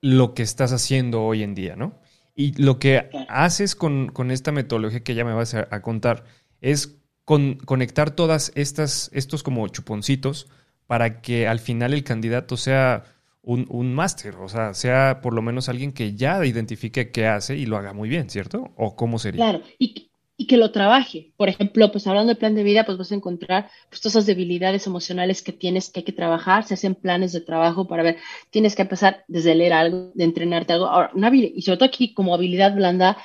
[0.00, 2.00] lo que estás haciendo hoy en día, ¿no?
[2.34, 6.24] Y lo que haces con, esta metodología que ya me vas a, contar
[6.60, 10.46] es conectar todas estas, estos como chuponcitos
[10.86, 13.04] para que al final el candidato sea
[13.42, 17.56] un, un máster, o sea, sea por lo menos alguien que ya identifique qué hace
[17.56, 18.72] y lo haga muy bien, ¿cierto?
[18.76, 19.44] ¿O cómo sería?
[19.44, 21.32] Claro, y, y que lo trabaje.
[21.36, 24.26] Por ejemplo, pues hablando de plan de vida, pues vas a encontrar pues, todas esas
[24.26, 28.18] debilidades emocionales que tienes que hay que trabajar, se hacen planes de trabajo para ver,
[28.50, 30.86] tienes que empezar desde leer algo, de entrenarte algo.
[30.86, 33.16] Ahora, una y sobre todo aquí como habilidad blanda,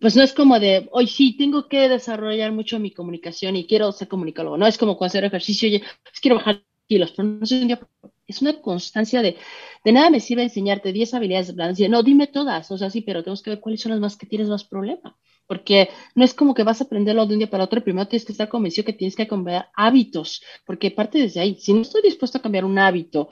[0.00, 3.92] pues no es como de, hoy sí, tengo que desarrollar mucho mi comunicación y quiero
[3.92, 7.46] ser comunicólogo, no es como cuando hacer ejercicio, oye, pues quiero bajar kilos, pero no
[7.46, 7.80] día,
[8.26, 9.36] es una constancia de,
[9.84, 13.22] de nada me sirve enseñarte 10 habilidades blandas, no, dime todas, o sea, sí, pero
[13.22, 15.16] tenemos que ver cuáles son las más que tienes más problema
[15.50, 18.24] porque no es como que vas a aprenderlo de un día para otro, primero tienes
[18.24, 22.02] que estar convencido que tienes que cambiar hábitos, porque parte desde ahí, si no estoy
[22.02, 23.30] dispuesto a cambiar un hábito,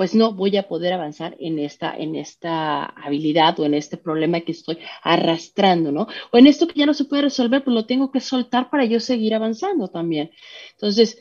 [0.00, 4.40] pues no voy a poder avanzar en esta, en esta habilidad o en este problema
[4.40, 6.06] que estoy arrastrando, ¿no?
[6.32, 8.86] O en esto que ya no se puede resolver, pues lo tengo que soltar para
[8.86, 10.30] yo seguir avanzando también.
[10.70, 11.18] Entonces,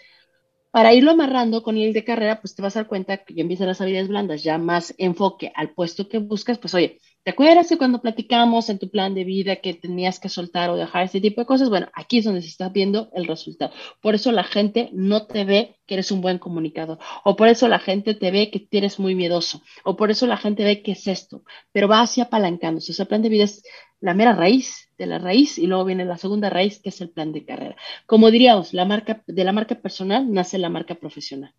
[0.72, 3.42] para irlo amarrando con el de carrera, pues te vas a dar cuenta que ya
[3.42, 7.68] empiezan las habilidades blandas, ya más enfoque al puesto que buscas, pues oye, ¿Te acuerdas
[7.68, 11.20] que cuando platicamos en tu plan de vida que tenías que soltar o dejar este
[11.20, 11.70] tipo de cosas?
[11.70, 13.74] Bueno, aquí es donde se está viendo el resultado.
[14.02, 17.68] Por eso la gente no te ve que eres un buen comunicador, o por eso
[17.68, 20.94] la gente te ve que eres muy miedoso, o por eso la gente ve que
[20.94, 22.94] es esto, pero va así apalancándose.
[22.94, 23.64] O sea, el plan de vida es
[24.00, 27.10] la mera raíz de la raíz y luego viene la segunda raíz que es el
[27.10, 27.76] plan de carrera.
[28.06, 31.54] Como diríamos, la marca, de la marca personal nace la marca profesional.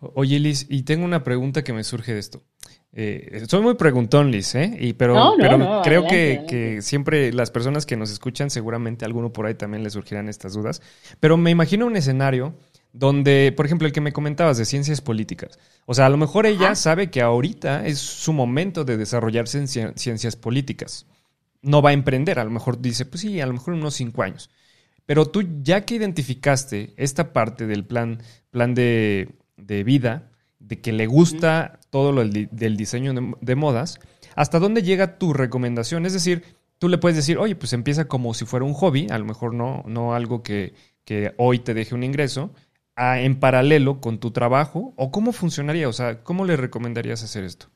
[0.00, 2.42] Oye, Liz, y tengo una pregunta que me surge de esto.
[2.96, 4.76] Eh, soy muy preguntón, Liz, ¿eh?
[4.78, 9.54] Y, pero, pero creo que, siempre las personas que nos escuchan, seguramente alguno por ahí
[9.54, 10.80] también les surgirán estas dudas.
[11.18, 12.54] Pero me imagino un escenario
[12.92, 15.58] donde, por ejemplo, el que me comentabas de ciencias políticas.
[15.86, 19.66] O sea, a lo mejor ella sabe que ahorita es su momento de desarrollarse en
[19.98, 21.06] ciencias políticas.
[21.62, 24.22] No va a emprender, a lo mejor dice, pues sí, a lo mejor unos cinco
[24.22, 24.50] años.
[25.06, 30.30] Pero tú, ya que identificaste esta parte del plan, plan de, de vida,
[30.66, 34.00] de que le gusta todo lo del, diseño de, modas,
[34.34, 36.06] ¿hasta dónde llega tu recomendación?
[36.06, 36.42] Es decir,
[36.78, 39.54] tú le puedes decir, oye, pues empieza como si fuera un hobby, a lo mejor
[39.54, 40.74] no, no algo que,
[41.36, 42.50] hoy te deje un ingreso,
[42.96, 47.66] en paralelo con tu trabajo, o cómo funcionaría, o sea, ¿cómo le recomendarías hacer esto?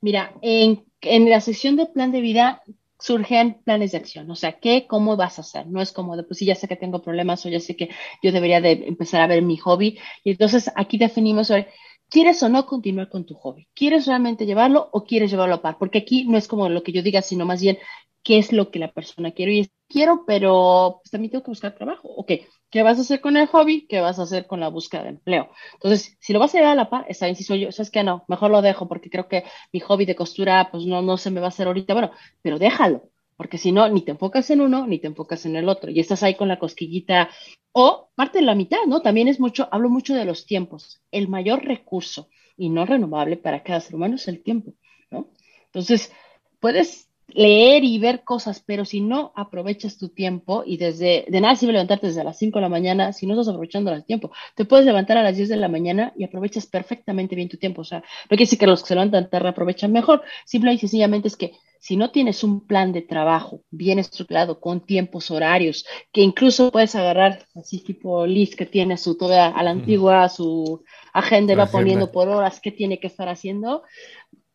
[0.00, 2.62] Mira, en, en la sección de plan de vida
[2.98, 5.66] surgen planes de acción, o sea, ¿qué, cómo vas a hacer?
[5.66, 7.90] No es como de, pues sí, ya sé que tengo problemas o ya sé que
[8.22, 9.98] yo debería de empezar a ver mi hobby.
[10.24, 11.68] Y entonces aquí definimos sobre,
[12.08, 13.68] ¿quieres o no continuar con tu hobby?
[13.74, 15.76] ¿Quieres realmente llevarlo o quieres llevarlo a par?
[15.78, 17.78] Porque aquí no es como lo que yo diga, sino más bien
[18.22, 19.54] qué es lo que la persona quiere.
[19.54, 22.08] Y es, quiero, pero pues también tengo que buscar trabajo.
[22.08, 22.32] Ok,
[22.70, 23.86] ¿qué vas a hacer con el hobby?
[23.86, 25.50] ¿Qué vas a hacer con la búsqueda de empleo?
[25.74, 27.90] Entonces, si lo vas a llevar a la par, está bien, si soy yo, ¿sabes
[27.90, 28.02] qué?
[28.02, 31.30] No, mejor lo dejo porque creo que mi hobby de costura, pues no, no se
[31.30, 31.94] me va a hacer ahorita.
[31.94, 32.10] Bueno,
[32.42, 35.68] pero déjalo, porque si no, ni te enfocas en uno, ni te enfocas en el
[35.68, 35.90] otro.
[35.90, 37.28] Y estás ahí con la cosquillita,
[37.72, 39.02] o parte de la mitad, ¿no?
[39.02, 41.02] También es mucho, hablo mucho de los tiempos.
[41.10, 44.72] El mayor recurso y no renovable para cada ser humano es el tiempo,
[45.10, 45.28] ¿no?
[45.66, 46.10] Entonces,
[46.58, 51.56] puedes leer y ver cosas, pero si no aprovechas tu tiempo y desde, de nada
[51.56, 54.30] sirve levantarte desde las 5 de la mañana si no estás aprovechando el tiempo.
[54.54, 57.82] Te puedes levantar a las 10 de la mañana y aprovechas perfectamente bien tu tiempo.
[57.82, 60.22] O sea, no quiere decir que los que se levantan tarde aprovechan mejor.
[60.44, 64.84] Simple y sencillamente es que si no tienes un plan de trabajo bien estructurado con
[64.84, 69.70] tiempos horarios, que incluso puedes agarrar así tipo Liz que tiene su toda a la
[69.70, 73.82] antigua, su agenda y va poniendo por horas qué tiene que estar haciendo,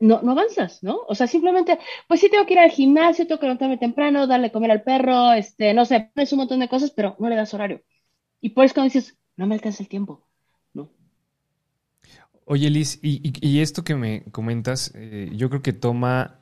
[0.01, 0.99] no, no avanzas, ¿no?
[1.07, 4.51] O sea, simplemente, pues sí tengo que ir al gimnasio, tengo que levantarme temprano, darle
[4.51, 7.53] comer al perro, este, no sé, es un montón de cosas, pero no le das
[7.53, 7.81] horario.
[8.41, 10.27] Y por eso cuando dices, no me alcanza el tiempo,
[10.73, 10.89] ¿no?
[12.45, 16.39] Oye, Liz, y, esto que me comentas, eh, yo creo que toma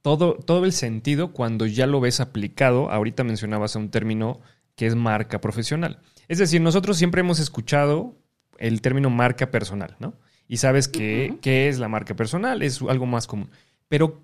[0.00, 2.90] todo, todo el sentido cuando ya lo ves aplicado.
[2.90, 4.40] Ahorita mencionabas un término
[4.76, 5.98] que es marca profesional.
[6.28, 8.16] Es decir, nosotros siempre hemos escuchado
[8.58, 10.14] el término marca personal, ¿no?
[10.48, 13.50] Y sabes que, qué es la marca personal, es algo más común.
[13.88, 14.22] Pero,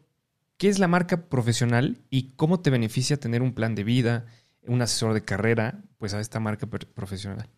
[0.56, 4.26] ¿qué es la marca profesional y cómo te beneficia tener un plan de vida,
[4.66, 7.48] un asesor de carrera, pues a esta marca profesional?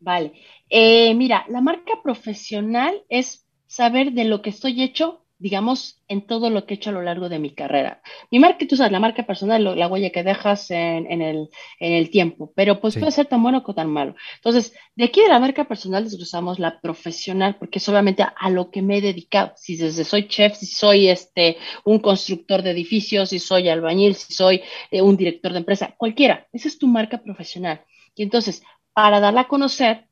[0.00, 0.32] Vale.
[0.68, 6.48] Eh, mira, la marca profesional es saber de lo que estoy hecho digamos, en todo
[6.48, 8.00] lo que he hecho a lo largo de mi carrera.
[8.30, 12.10] Mi marca, tú sabes, la marca personal, la huella que dejas en, el, en el,
[12.10, 14.14] tiempo, pero pues puede ser tan bueno como tan malo.
[14.36, 18.70] Entonces, de aquí de la marca personal desglosamos la profesional, porque es obviamente a lo
[18.70, 19.52] que me he dedicado.
[19.56, 24.32] Si desde soy chef, si soy este, un constructor de edificios, si soy albañil, si
[24.32, 27.84] soy eh, un director de empresa, cualquiera, esa es tu marca profesional.
[28.14, 28.62] Y entonces,
[28.94, 30.06] para darla a conocer,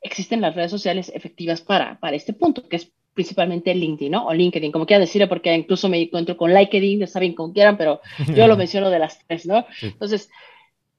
[0.00, 4.26] existen las redes sociales efectivas para, para este punto, que es principalmente LinkedIn, ¿no?
[4.26, 7.76] O LinkedIn, como quieran decirlo, porque incluso me encuentro con LinkedIn, ya saben como quieran,
[7.76, 8.00] pero
[8.34, 9.66] yo lo menciono de las tres, ¿no?
[9.82, 10.30] Entonces,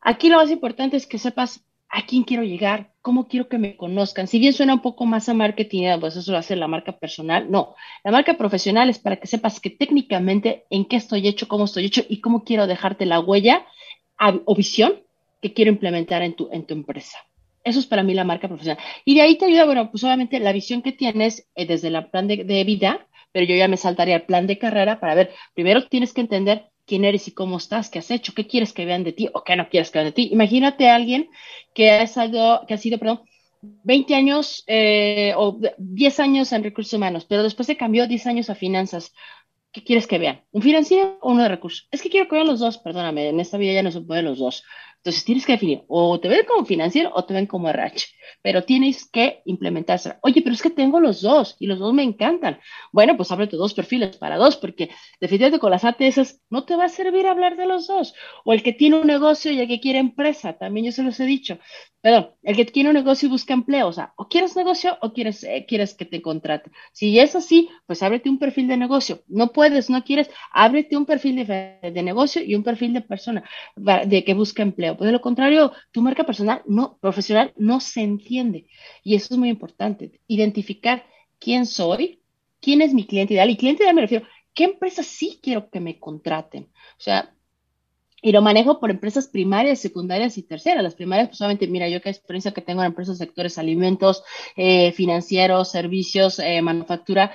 [0.01, 3.75] aquí lo más importante es que sepas a quién quiero llegar, cómo quiero que me
[3.75, 4.27] conozcan.
[4.27, 7.51] Si bien suena un poco más a marketing, pues eso lo hace la marca personal,
[7.51, 7.75] no.
[8.03, 11.85] La marca profesional es para que sepas que técnicamente en qué estoy hecho, cómo estoy
[11.85, 13.65] hecho y cómo quiero dejarte la huella
[14.45, 15.01] o visión
[15.41, 17.17] que quiero implementar en tu, en tu empresa.
[17.63, 18.83] Eso es para mí la marca profesional.
[19.05, 22.05] Y de ahí te ayuda, bueno, pues obviamente la visión que tienes eh, desde el
[22.09, 25.87] plan de, vida, pero yo ya me saltaría al plan de carrera para ver, primero
[25.87, 29.03] tienes que entender quién eres y cómo estás, qué has hecho, qué quieres que vean
[29.03, 30.29] de ti o qué no quieres que vean de ti.
[30.31, 31.29] Imagínate a alguien
[31.73, 33.21] que ha, sido, que ha sido, perdón,
[33.61, 38.49] 20 años eh, o 10 años en recursos humanos, pero después se cambió 10 años
[38.49, 39.13] a finanzas.
[39.71, 40.41] ¿Qué quieres que vean?
[40.51, 41.87] ¿Un financiero o uno de recursos?
[41.91, 44.25] Es que quiero que vean los dos, perdóname, en esta vida ya no se pueden
[44.25, 44.63] los dos.
[45.03, 48.05] Entonces tienes que definir, o te ven como financiero o te ven como RH,
[48.43, 50.13] pero tienes que implementarse.
[50.21, 52.59] Oye, pero es que tengo los dos y los dos me encantan.
[52.91, 56.85] Bueno, pues ábrete dos perfiles para dos, porque definitivamente con las ATS no te va
[56.85, 58.13] a servir hablar de los dos.
[58.45, 61.19] O el que tiene un negocio y el que quiere empresa, también yo se los
[61.19, 61.57] he dicho.
[62.01, 65.13] Perdón, el que tiene un negocio y busca empleo, o sea, o quieres negocio o
[65.13, 66.71] quieres, eh, quieres que te contrate.
[66.93, 69.21] Si es así, pues ábrete un perfil de negocio.
[69.27, 73.43] No puedes, no quieres, ábrete un perfil de, de negocio y un perfil de persona
[73.75, 74.90] de que busca empleo.
[74.97, 78.67] Pues de lo contrario, tu marca personal, no, profesional, no se entiende.
[79.03, 80.21] Y eso es muy importante.
[80.27, 81.05] Identificar
[81.39, 82.21] quién soy,
[82.59, 83.49] quién es mi cliente ideal.
[83.49, 86.69] Y cliente ideal me refiero, ¿qué empresas sí quiero que me contraten?
[86.97, 87.33] O sea,
[88.21, 90.83] y lo manejo por empresas primarias, secundarias y terceras.
[90.83, 94.23] Las primarias, pues obviamente, mira, yo qué experiencia que tengo en empresas sectores alimentos,
[94.55, 97.31] eh, financieros, servicios, eh, manufactura,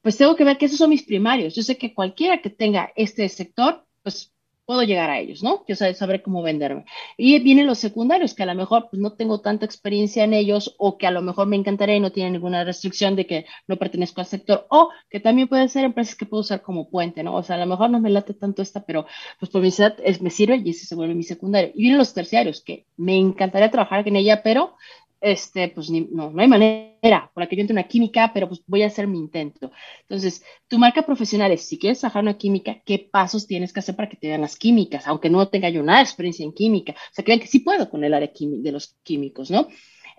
[0.00, 1.54] pues tengo que ver que esos son mis primarios.
[1.54, 4.33] Yo sé que cualquiera que tenga este sector, pues
[4.66, 5.64] puedo llegar a ellos, ¿no?
[5.68, 6.84] Yo sabré cómo venderme.
[7.16, 10.74] Y vienen los secundarios, que a lo mejor pues, no tengo tanta experiencia en ellos
[10.78, 13.76] o que a lo mejor me encantaría y no tienen ninguna restricción de que no
[13.76, 17.34] pertenezco al sector o que también pueden ser empresas que puedo usar como puente, ¿no?
[17.34, 19.06] O sea, a lo mejor no me late tanto esta, pero
[19.38, 21.70] pues por mi edad me sirve y ese se vuelve mi secundario.
[21.74, 24.76] Y vienen los terciarios, que me encantaría trabajar en ella, pero
[25.24, 28.62] este, pues no, no hay manera por la que yo entre una química, pero pues
[28.66, 29.72] voy a hacer mi intento.
[30.02, 33.96] Entonces, tu marca profesional es, si quieres trabajar una química, ¿qué pasos tienes que hacer
[33.96, 35.06] para que te vean las químicas?
[35.06, 36.92] Aunque no tenga yo nada de experiencia en química.
[36.92, 39.68] O sea, que que sí puedo con el área de los químicos, ¿no?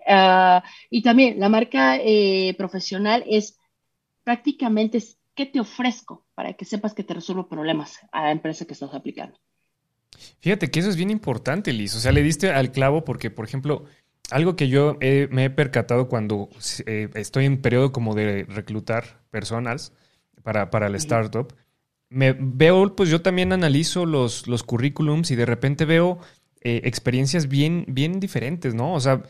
[0.08, 3.56] Ah, y también la marca eh, profesional es
[4.24, 5.00] prácticamente
[5.36, 8.92] qué te ofrezco para que sepas que te resuelvo problemas a la empresa que estás
[8.92, 9.38] aplicando.
[10.40, 11.94] Fíjate que eso es bien importante, Liz.
[11.94, 13.84] O sea, le diste al clavo porque, por ejemplo,
[14.30, 16.48] algo que yo me he percatado cuando
[16.86, 19.92] eh, estoy en periodo como de reclutar personas
[20.42, 21.54] para, para el startup,
[22.08, 26.18] me veo, pues yo también analizo los, los currículums y de repente veo
[26.60, 28.94] eh, experiencias bien, bien diferentes, ¿no?
[28.94, 29.22] O sea,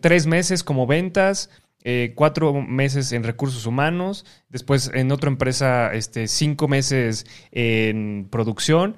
[0.00, 1.50] tres meses como ventas,
[1.82, 8.96] eh, cuatro meses en recursos humanos, después en otra empresa, este, cinco meses en producción,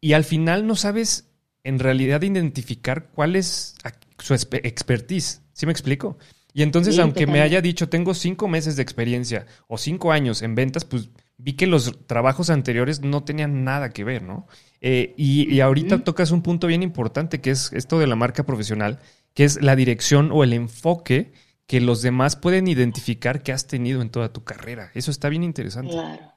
[0.00, 1.28] y al final no sabes
[1.62, 3.74] en realidad identificar cuál es
[4.18, 5.42] su expertise.
[5.52, 6.18] ¿Sí me explico?
[6.56, 10.54] Y entonces, aunque me haya dicho, tengo cinco meses de experiencia o cinco años en
[10.54, 14.46] ventas, pues vi que los trabajos anteriores no tenían nada que ver, ¿no?
[14.80, 19.00] Eh, y, ahorita tocas un punto bien importante, que es esto de la marca profesional,
[19.34, 21.32] que es la dirección o el enfoque
[21.66, 24.90] que los demás pueden identificar que has tenido en toda tu carrera.
[24.94, 25.92] Eso está bien interesante.
[25.92, 26.32] Claro.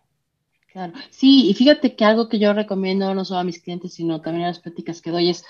[0.72, 0.94] Claro.
[1.10, 4.46] Sí, y fíjate que algo que yo recomiendo no solo a mis clientes, sino también
[4.46, 5.46] a las prácticas que doy es,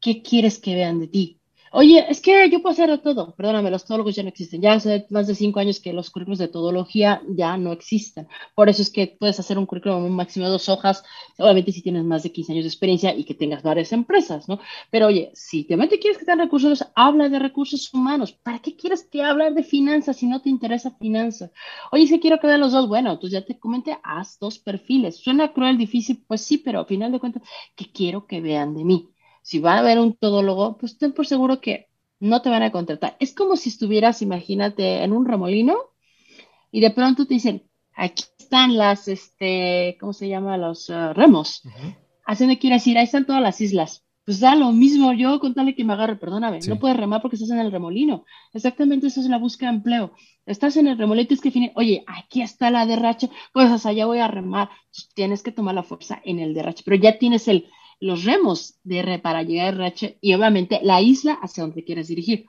[0.00, 1.40] ¿qué quieres que vean de ti?
[1.76, 3.34] Oye, es que yo puedo hacer todo.
[3.34, 4.60] Perdóname, los todólogos ya no existen.
[4.62, 8.28] Ya hace más de cinco años que los currículos de todología ya no existen.
[8.54, 11.02] Por eso es que puedes hacer un currículum máximo de dos hojas,
[11.36, 14.60] obviamente si tienes más de 15 años de experiencia y que tengas varias empresas, ¿no?
[14.92, 18.30] Pero oye, si te quieres que te recursos, habla de recursos humanos.
[18.32, 21.50] ¿Para qué quieres que hablar de finanzas si no te interesa finanzas?
[21.90, 25.16] Oye, si quiero que vean los dos, bueno, entonces ya te comenté, haz dos perfiles.
[25.16, 27.42] Suena cruel, difícil, pues sí, pero al final de cuentas,
[27.74, 29.13] ¿qué quiero que vean de mí?
[29.44, 31.86] Si va a haber un todólogo, pues ten por seguro que
[32.18, 33.14] no te van a contratar.
[33.20, 35.76] Es como si estuvieras, imagínate, en un remolino
[36.72, 37.62] y de pronto te dicen,
[37.94, 40.56] aquí están las, este, ¿cómo se llama?
[40.56, 41.60] Los uh, remos.
[42.24, 44.02] Haciendo que decir, ahí están todas las islas.
[44.24, 47.50] Pues da lo mismo yo contarle que me agarre, perdóname, no puedes remar porque estás
[47.50, 48.24] en el remolino.
[48.54, 50.14] Exactamente eso es la búsqueda de empleo.
[50.46, 54.20] Estás en el remolino, es que fin, oye, aquí está la derrache, pues allá voy
[54.20, 54.70] a remar.
[55.12, 57.68] tienes que tomar la fuerza en el derrache, pero ya tienes el,
[58.04, 62.08] los remos de R para llegar a RH y obviamente la isla hacia donde quieres
[62.08, 62.44] dirigir.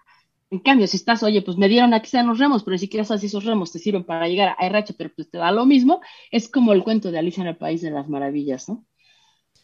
[0.51, 3.05] En cambio, si estás, oye, pues me dieron aquí están los remos, pero ni siquiera
[3.05, 5.65] sabes si esos remos te sirven para llegar a RH, pero pues te da lo
[5.65, 8.85] mismo, es como el cuento de Alicia en el País de las Maravillas, ¿no?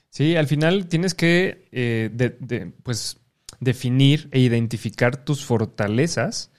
[0.10, 2.10] Sí, al final tienes que, eh,
[2.84, 3.20] pues,
[3.60, 6.52] definir e identificar tus fortalezas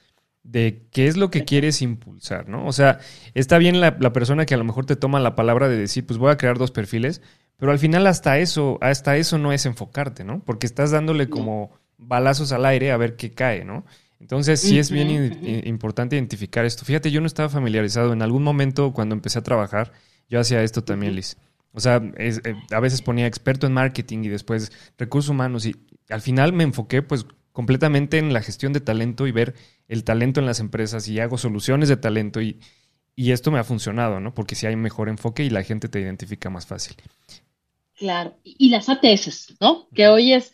[0.42, 2.66] de qué es lo que quieres impulsar, ¿no?
[2.66, 2.98] O sea,
[3.32, 6.04] está bien la, la, persona que a lo mejor te toma la palabra de decir,
[6.04, 7.22] pues voy a crear dos perfiles,
[7.62, 10.42] pero al final hasta eso, hasta eso no es enfocarte, ¿no?
[10.44, 13.84] Porque estás dándole como balazos al aire a ver qué cae, ¿no?
[14.18, 16.84] Entonces sí es bien importante identificar esto.
[16.84, 18.12] Fíjate, yo no estaba familiarizado.
[18.14, 19.92] En algún momento cuando empecé a trabajar,
[20.28, 21.36] yo hacía esto también, Liz.
[21.72, 22.40] O sea, eh,
[22.72, 25.76] a veces ponía experto en marketing y después recursos humanos y
[26.08, 29.54] al final me enfoqué pues completamente en la gestión de talento y ver
[29.86, 32.58] el talento en las empresas y hago soluciones de talento y,
[33.14, 34.34] y esto me ha funcionado, ¿no?
[34.34, 36.96] Porque si hay mejor enfoque y la gente te identifica más fácil.
[38.02, 39.86] Claro, y las ATS, ¿no?
[39.94, 40.52] Que hoy es,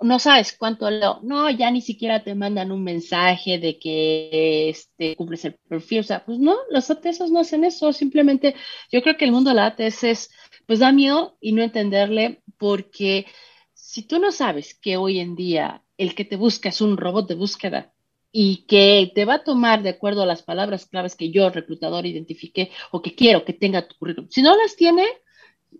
[0.00, 5.14] no sabes cuánto leo, no, ya ni siquiera te mandan un mensaje de que este,
[5.14, 8.56] cumples el perfil, o sea, pues no, las ATS no hacen eso, simplemente
[8.90, 10.30] yo creo que el mundo de la ATS es,
[10.66, 13.26] pues da miedo y no entenderle, porque
[13.72, 17.28] si tú no sabes que hoy en día el que te busca es un robot
[17.28, 17.92] de búsqueda
[18.32, 22.04] y que te va a tomar de acuerdo a las palabras claves que yo, reclutador,
[22.04, 25.06] identifique o que quiero que tenga tu currículum, si no las tiene,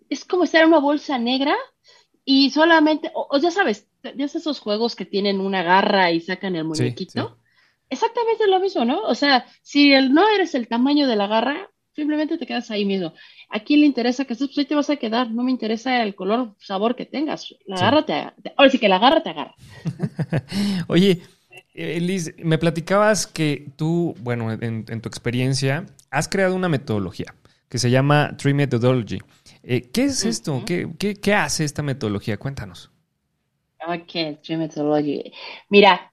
[0.08, 1.56] es como estar en una bolsa negra
[2.24, 6.64] y solamente, o, ya sabes, ya esos juegos que tienen una garra y sacan el
[6.64, 7.38] muñequito.
[7.88, 9.02] Exactamente lo mismo, ¿no?
[9.02, 12.84] O sea, si el, no eres el tamaño de la garra, simplemente te quedas ahí
[12.84, 13.12] mismo.
[13.48, 14.48] ¿A quién le interesa que estés?
[14.48, 15.30] Pues ahí te vas a quedar.
[15.30, 17.52] No me interesa el color, sabor que tengas.
[17.66, 18.14] La garra te,
[18.56, 19.54] ahora sí que la garra te agarra.
[20.86, 21.20] Oye,
[21.74, 27.34] eh, Liz, me platicabas que tú, bueno, en, en, tu experiencia, has creado una metodología
[27.68, 29.18] que se llama Tree Methodology.
[29.62, 30.64] Eh, ¿Qué es esto?
[30.64, 32.38] ¿Qué, hace esta metodología?
[32.38, 32.90] Cuéntanos.
[33.86, 35.32] Ok, Tree Methodology.
[35.68, 36.12] Mira,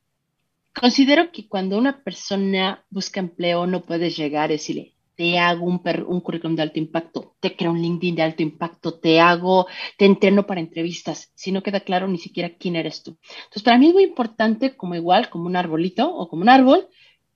[0.73, 5.81] considero que cuando una persona busca empleo no puedes llegar y decirle, te hago un,
[6.07, 9.65] un, currículum de alto impacto, te creo un LinkedIn de alto impacto, te hago,
[9.97, 13.17] te entreno para entrevistas, si no queda claro ni siquiera quién eres tú.
[13.45, 16.87] Entonces, para mí es muy importante, como igual, como un arbolito o como un árbol,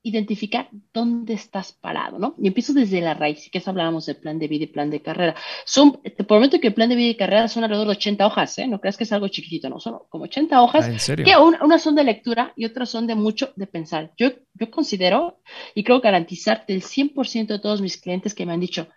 [0.04, 2.36] identificar dónde estás parado, ¿no?
[2.40, 5.02] Y empiezo desde la raíz, que es hablábamos de plan de vida y plan de
[5.02, 5.36] carrera.
[5.66, 8.58] Son, te prometo que el plan de vida y carrera son alrededor de 80 hojas,
[8.58, 8.68] ¿eh?
[8.68, 10.86] No creas que es algo chiquitito, no, son como 80 hojas.
[10.86, 11.26] Ah, ¿en serio?
[11.26, 14.12] Que unas son de lectura y otras son de mucho de pensar.
[14.18, 15.40] Yo, yo considero
[15.76, 18.88] y creo garantizarte el 100% de todos mis clientes que me han dicho,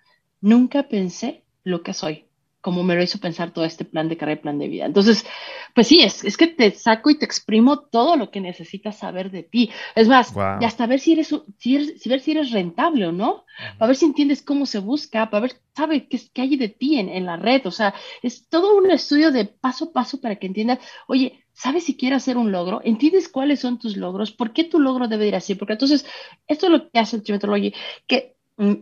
[0.41, 2.24] nunca pensé lo que soy
[2.65, 4.87] como me lo hizo pensar todo este plan de carrera y plan de vida.
[4.87, 5.27] Entonces,
[5.75, 9.31] pues sí, es, es que te saco y te exprimo todo lo que necesitas saber
[9.31, 9.71] de ti.
[9.95, 13.45] Es más, y hasta ver si eres, si si ver si eres rentable o no,
[13.77, 16.99] para ver si entiendes cómo se busca, para ver, sabe qué, qué hay de ti
[16.99, 17.67] en, en, la red.
[17.67, 17.93] O sea,
[18.23, 22.23] es todo un estudio de paso a paso para que entiendas, oye, ¿sabes si quieres
[22.23, 22.81] hacer un logro?
[22.83, 24.33] ¿Entiendes cuáles son tus logros?
[24.33, 25.55] ¿Por qué tu logro debe ir así?
[25.55, 26.07] Porque entonces,
[26.47, 27.75] esto es lo que hace el Trimethodology,
[28.07, 28.73] que mm,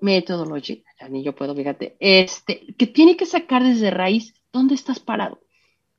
[0.00, 5.40] Methodology ni yo puedo, fíjate, este, que tiene que sacar desde raíz dónde estás parado.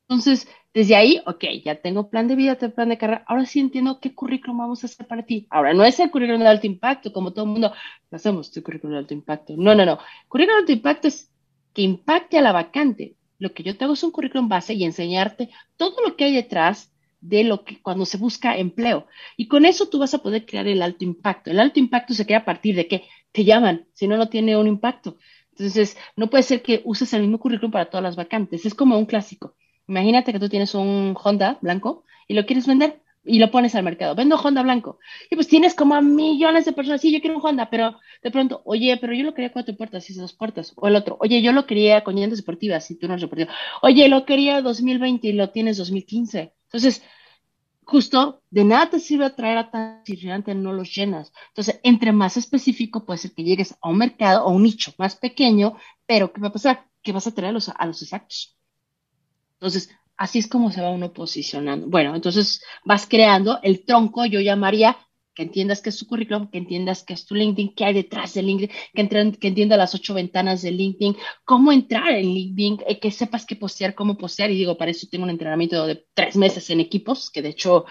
[0.08, 3.60] Entonces, desde ahí, ok, ya tengo plan de vida, tengo plan de carrera, ahora sí
[3.60, 5.46] entiendo qué currículum vamos a hacer para ti.
[5.50, 7.72] Ahora, no es el currículum de alto impacto, como todo el mundo,
[8.10, 9.54] hacemos tu currículum de alto impacto.
[9.56, 9.98] No, no, no.
[10.28, 11.30] Currículum de alto impacto es
[11.74, 13.16] que impacte a la vacante.
[13.38, 16.34] Lo que yo te hago es un currículum base y enseñarte todo lo que hay
[16.34, 19.06] detrás de lo que cuando se busca empleo.
[19.36, 21.50] Y con eso tú vas a poder crear el alto impacto.
[21.50, 24.56] El alto impacto se crea a partir de que te llaman, si no, no tiene
[24.56, 25.18] un impacto.
[25.52, 28.64] Entonces, no puede ser que uses el mismo currículum para todas las vacantes.
[28.64, 29.56] Es como un clásico.
[29.88, 33.82] Imagínate que tú tienes un Honda blanco y lo quieres vender y lo pones al
[33.82, 34.14] mercado.
[34.14, 34.98] Vendo Honda blanco.
[35.30, 37.00] Y pues tienes como a millones de personas.
[37.00, 40.08] Sí, yo quiero un Honda, pero de pronto, oye, pero yo lo quería cuatro puertas
[40.10, 40.72] y dos puertas.
[40.76, 43.50] O el otro, oye, yo lo quería con llantas deportivas y tú no eres deportivo.
[43.82, 46.54] Oye, lo quería 2020 y lo tienes 2015.
[46.64, 47.02] Entonces,
[47.88, 50.14] justo de nada te sirve atraer a tan si
[50.56, 51.32] no los llenas.
[51.48, 55.16] Entonces, entre más específico puede ser que llegues a un mercado o un nicho más
[55.16, 55.74] pequeño,
[56.06, 56.86] pero ¿qué va a pasar?
[57.02, 58.58] Que vas a traer a los, a los exactos.
[59.54, 61.86] Entonces, así es como se va uno posicionando.
[61.86, 64.98] Bueno, entonces vas creando el tronco, yo llamaría
[65.38, 68.34] que entiendas qué es tu currículum, que entiendas qué es tu LinkedIn, qué hay detrás
[68.34, 72.98] de LinkedIn, que, que entienda las ocho ventanas de LinkedIn, cómo entrar en LinkedIn, eh,
[72.98, 74.50] que sepas qué postear, cómo postear.
[74.50, 77.84] Y digo, para eso tengo un entrenamiento de tres meses en equipos, que de hecho,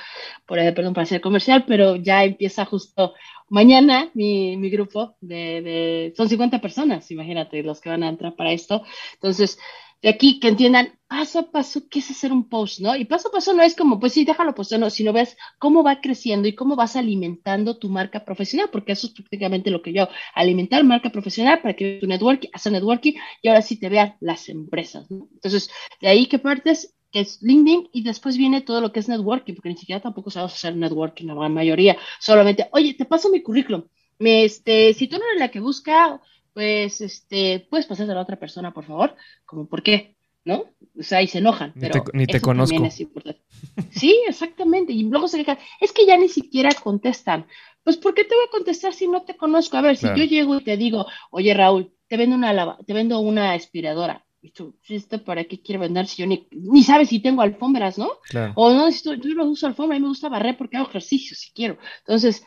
[0.46, 3.14] por ahí, perdón, para ser comercial, pero ya empieza justo
[3.48, 8.52] mañana mi, mi grupo de, son 50 personas, imagínate, los que van a entrar para
[8.52, 8.84] esto.
[9.14, 9.58] Entonces,
[10.02, 12.96] de aquí que entiendan paso a paso qué es hacer un post, ¿no?
[12.96, 15.84] Y paso a paso no es como, pues sí, déjalo postear, no, sino ves cómo
[15.84, 19.94] va creciendo y cómo vas alimentando tu marca profesional, porque eso es prácticamente lo que
[19.94, 24.16] yo, alimentar marca profesional para que tu networking, hacer networking y ahora sí te vean
[24.20, 25.30] las empresas, ¿no?
[25.34, 25.70] Entonces,
[26.02, 29.54] de ahí que partes que es LinkedIn y después viene todo lo que es networking,
[29.56, 33.42] porque ni siquiera tampoco sabes hacer networking, la gran mayoría, solamente, oye, te paso mi
[33.42, 33.86] currículum,
[34.20, 36.22] me, este, si tú no eres la que busca
[36.58, 40.16] pues, este, puedes pasar a la otra persona, por favor, como, ¿por qué?
[40.44, 40.64] ¿No?
[41.00, 42.84] O sea, y se enojan, Ni pero te, ni te conozco.
[42.84, 43.44] es importante.
[43.92, 47.46] Sí, exactamente, y luego se quejan, es que ya ni siquiera contestan.
[47.84, 49.78] Pues, ¿por qué te voy a contestar si no te conozco?
[49.78, 52.94] A ver, si yo llego y te digo, oye, Raúl, te vendo una lava, te
[52.94, 54.26] vendo una aspiradora.
[54.42, 58.00] Y tú, ¿esto para qué quiero vender si yo ni, ni sabes si tengo alfombras,
[58.00, 58.10] ¿no?
[58.30, 58.54] Claro.
[58.56, 61.36] O no, necesito, yo no uso alfombra, a mí me gusta barrer porque hago ejercicio
[61.36, 61.78] si quiero.
[62.00, 62.44] Entonces,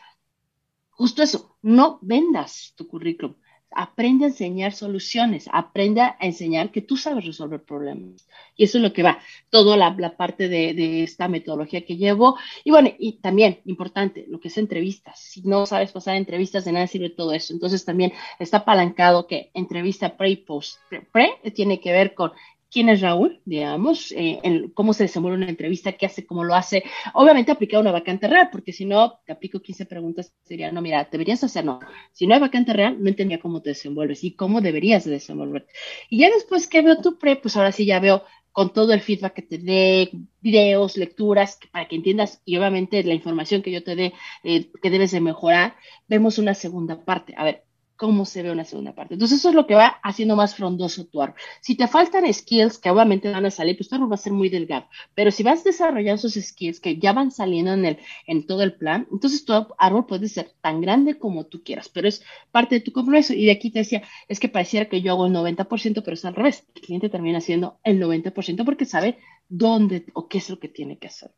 [0.91, 3.37] justo eso, no vendas tu currículum.
[3.73, 8.27] Aprende a enseñar soluciones, aprende a enseñar que tú sabes resolver problemas.
[8.57, 12.37] Y eso es lo que va, toda la, parte de, esta metodología que llevo.
[12.64, 15.18] Y bueno, y también, importante, lo que es entrevistas.
[15.18, 17.53] Si no sabes pasar entrevistas, de nada sirve todo eso.
[17.53, 20.79] Entonces también está apalancado que entrevista pre y post.
[21.12, 22.33] Pre tiene que ver con
[22.71, 26.85] quién es Raúl, digamos, eh, cómo se desenvuelve una entrevista, qué hace, cómo lo hace.
[27.14, 31.09] Obviamente aplicar una vacante real, porque si no, te aplico 15 preguntas, sería, no, mira,
[31.11, 31.81] deberías hacer, no.
[32.12, 35.73] Si no hay vacante real, no entendía cómo te desenvuelves y cómo deberías de desenvolverte.
[36.09, 39.01] Y ya después que veo tu pre, pues ahora sí ya veo con todo el
[39.01, 40.11] feedback que te dé,
[40.41, 44.12] videos, lecturas, para que entiendas, y obviamente la información que yo te dé,
[44.43, 45.77] eh, que debes de mejorar,
[46.09, 47.35] vemos una segunda parte.
[47.37, 47.64] A ver,
[48.01, 49.12] cómo se ve una segunda parte.
[49.12, 51.36] Entonces, eso es lo que va haciendo más frondoso tu árbol.
[51.61, 54.32] Si te faltan skills que obviamente van a salir, pues tu árbol va a ser
[54.32, 54.86] muy delgado.
[55.14, 58.72] Pero si vas desarrollando esos skills que ya van saliendo en, el, en todo el
[58.72, 62.80] plan, entonces tu árbol puede ser tan grande como tú quieras, pero es parte de
[62.80, 63.34] tu compromiso.
[63.34, 66.24] Y de aquí te decía, es que pareciera que yo hago el 90%, pero es
[66.24, 66.64] al revés.
[66.74, 69.18] El cliente termina haciendo el 90% porque sabe
[69.51, 71.32] dónde o qué es lo que tiene que hacer.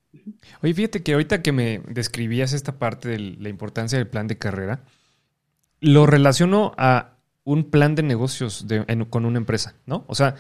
[0.63, 4.39] Oye, fíjate que ahorita que me describías esta parte de la importancia del plan de
[4.39, 4.85] carrera,
[5.83, 8.67] lo relaciono a un plan de negocios
[9.11, 10.05] con una empresa, ¿no?
[10.09, 10.37] O sea,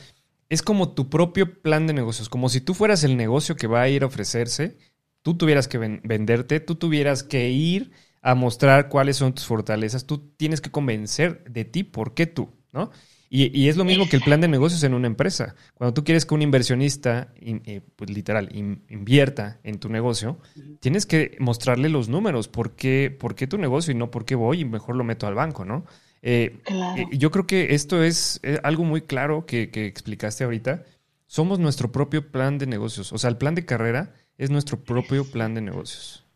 [0.49, 3.82] es como tu propio plan de negocios, como si tú fueras el negocio que va
[3.82, 4.78] a ir a ofrecerse,
[5.22, 7.90] tú tuvieras que ven- venderte, tú tuvieras que ir
[8.22, 12.51] a mostrar cuáles son tus fortalezas, tú tienes que convencer de ti por qué tú,
[12.72, 12.90] ¿no?
[13.35, 15.55] Y, y es lo mismo que el plan de negocios en una empresa.
[15.74, 20.39] Cuando tú quieres que un inversionista, in- eh, pues literal, in- invierta en tu negocio,
[20.80, 22.49] tienes que mostrarle los números.
[22.49, 25.26] ¿Por qué, por qué tu negocio y no por qué voy y mejor lo meto
[25.26, 25.87] al banco, no?
[26.20, 26.93] Eh, Claro.
[26.93, 30.85] eh, yo creo que esto es algo muy claro que, que explicaste ahorita.
[31.26, 33.12] Somos nuestro propio plan de negocios.
[33.14, 36.26] O sea, el plan de carrera es nuestro propio plan de negocios.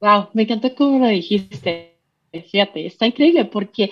[0.00, 1.98] Wow, me encantó cómo lo dijiste.
[2.32, 3.90] Fíjate, está increíble porque,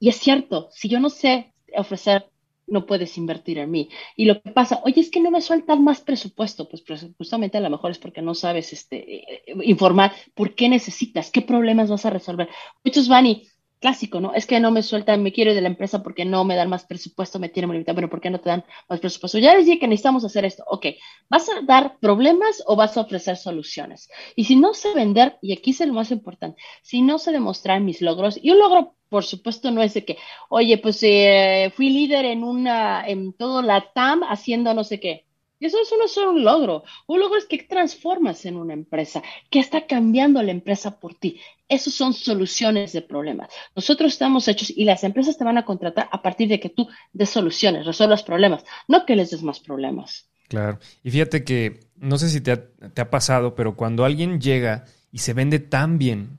[0.00, 2.30] y es cierto, si yo no sé ofrecer,
[2.68, 3.88] no puedes invertir en mí.
[4.16, 7.58] Y lo que pasa, oye, es que no me sueltan más presupuesto, pues presu- justamente
[7.58, 11.90] a lo mejor es porque no sabes este, eh, informar por qué necesitas, qué problemas
[11.90, 12.48] vas a resolver.
[12.84, 13.48] Muchos van y,
[13.80, 14.34] clásico, ¿no?
[14.34, 16.68] Es que no me sueltan, me quiero ir de la empresa porque no me dan
[16.68, 19.38] más presupuesto, me tienen limitado, pero ¿por qué no te dan más presupuesto?
[19.38, 20.64] Ya les dije que necesitamos hacer esto.
[20.66, 20.86] Ok,
[21.28, 24.08] ¿vas a dar problemas o vas a ofrecer soluciones?
[24.34, 27.80] Y si no sé vender, y aquí es lo más importante, si no sé demostrar
[27.80, 30.18] mis logros, y un logro, por supuesto, no es de que,
[30.48, 35.25] oye, pues eh, fui líder en una, en todo la TAM haciendo no sé qué.
[35.58, 36.84] Y eso, eso no es solo un logro.
[37.06, 41.40] Un logro es que transformas en una empresa, que está cambiando la empresa por ti.
[41.68, 43.48] Esos son soluciones de problemas.
[43.74, 46.88] Nosotros estamos hechos y las empresas te van a contratar a partir de que tú
[47.12, 50.28] des soluciones, resuelvas problemas, no que les des más problemas.
[50.48, 50.78] Claro.
[51.02, 54.84] Y fíjate que, no sé si te ha, te ha pasado, pero cuando alguien llega
[55.10, 56.38] y se vende tan bien,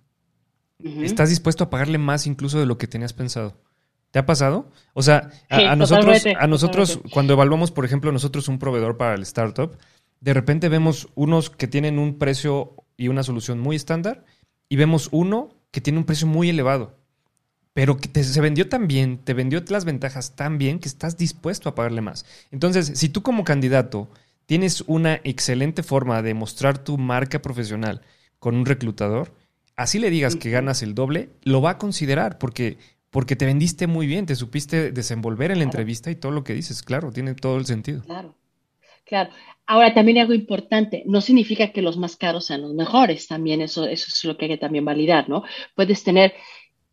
[0.79, 3.57] estás dispuesto a pagarle más incluso de lo que tenías pensado.
[4.17, 4.71] ¿Te ha pasado?
[4.93, 9.21] O sea, a, nosotros, a nosotros cuando evaluamos, por ejemplo, nosotros un proveedor para el
[9.21, 9.77] startup,
[10.21, 14.25] de repente vemos unos que tienen un precio y una solución muy estándar
[14.69, 16.97] y vemos uno que tiene un precio muy elevado,
[17.73, 21.69] pero que se vendió tan bien, te vendió las ventajas tan bien que estás dispuesto
[21.69, 22.25] a pagarle más.
[22.49, 24.09] Entonces, si tú como candidato
[24.47, 28.01] tienes una excelente forma de mostrar tu marca profesional
[28.39, 29.31] con un reclutador,
[29.75, 32.79] así le digas que ganas el doble, lo va a considerar porque,
[33.17, 36.53] porque te vendiste muy bien, te supiste desenvolver en la entrevista y todo lo que
[36.53, 38.03] dices, claro, tiene todo el sentido.
[38.03, 38.35] Claro.
[39.05, 39.31] Claro.
[39.65, 43.87] Ahora, también algo importante, no significa que los más caros sean los mejores, también eso,
[43.87, 45.41] eso es lo que hay que también validar, ¿no?
[45.73, 46.35] Puedes tener,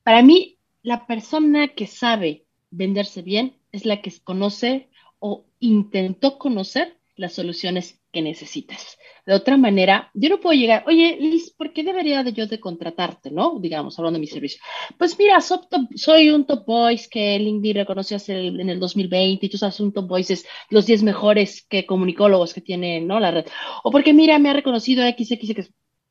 [0.03, 6.97] para mí, la persona que sabe venderse bien es la que conoce o intentó conocer
[7.16, 8.97] las soluciones que necesitas.
[9.27, 12.61] De otra manera, yo no puedo llegar, oye, Liz, ¿por qué debería de yo de
[12.61, 13.59] contratarte, no?
[13.59, 14.61] Digamos, hablando de mi servicio.
[14.99, 19.81] Pues mira, soy un top voice que LinkedIn reconoció en el 2020 y tú sabes,
[19.81, 23.18] un top voice es los 10 mejores que comunicólogos que tiene, ¿no?
[23.18, 23.47] La red.
[23.83, 25.31] O porque mira, me ha reconocido XX.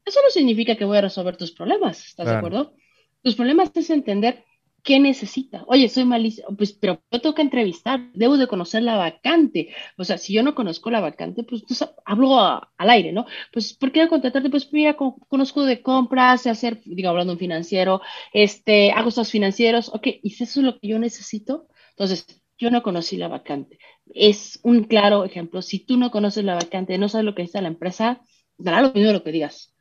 [0.05, 2.73] Eso no significa que voy a resolver tus problemas, ¿estás de acuerdo?
[3.21, 4.43] Tus problemas es entender
[4.83, 5.63] ¿Qué necesita?
[5.67, 9.69] Oye, soy malísimo, pues, pero yo tengo que entrevistar, debo de conocer la vacante.
[9.97, 11.63] O sea, si yo no conozco la vacante, pues,
[12.03, 13.25] hablo al aire, ¿no?
[13.53, 14.49] Pues, ¿por qué contratarte?
[14.49, 18.01] Pues, mira, conozco de compras, de hacer, digo, hablando un financiero,
[18.33, 21.67] este, hago estos financieros, ok, ¿y si eso es lo que yo necesito?
[21.91, 22.25] Entonces,
[22.57, 23.79] yo no conocí la vacante.
[24.13, 25.61] Es un claro ejemplo.
[25.61, 28.21] Si tú no conoces la vacante, no sabes lo que necesita la empresa,
[28.57, 29.72] dará lo mismo lo que digas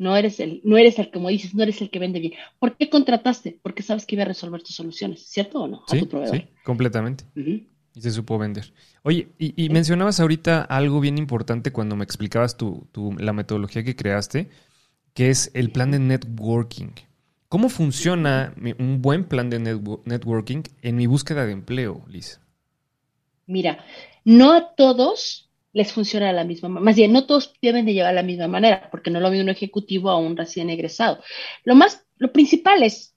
[0.00, 2.32] no eres el, no eres el, como dices, no eres el que vende bien.
[2.58, 3.60] ¿Por qué contrataste?
[3.62, 5.82] Porque sabes que iba a resolver tus soluciones, ¿cierto o no?
[5.88, 7.24] Sí, sí, completamente.
[7.36, 7.68] Y
[8.00, 8.72] se supo vender.
[9.02, 12.88] Oye, y, mencionabas ahorita algo bien importante cuando me explicabas tu,
[13.18, 14.48] la metodología que creaste,
[15.12, 16.92] que es el plan de networking.
[17.50, 22.40] ¿Cómo funciona un buen plan de networking en mi búsqueda de empleo, Liz?
[23.46, 23.84] Mira,
[24.24, 26.84] no a todos les funciona de la misma manera.
[26.84, 29.48] Más bien, no todos deben de llevar la misma manera, porque no lo ve un
[29.48, 31.22] ejecutivo a un recién egresado.
[31.64, 33.14] Lo más, lo principal es,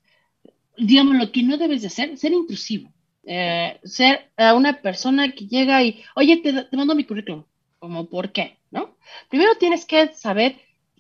[0.78, 2.92] digamos, lo que no debes de hacer, ser intrusivo.
[3.26, 7.44] Eh, ser una persona que llega y, oye, te, te mando mi currículum.
[7.80, 8.58] Como, ¿por qué?
[8.72, 8.98] ¿No?
[9.30, 10.56] Primero tienes que saber,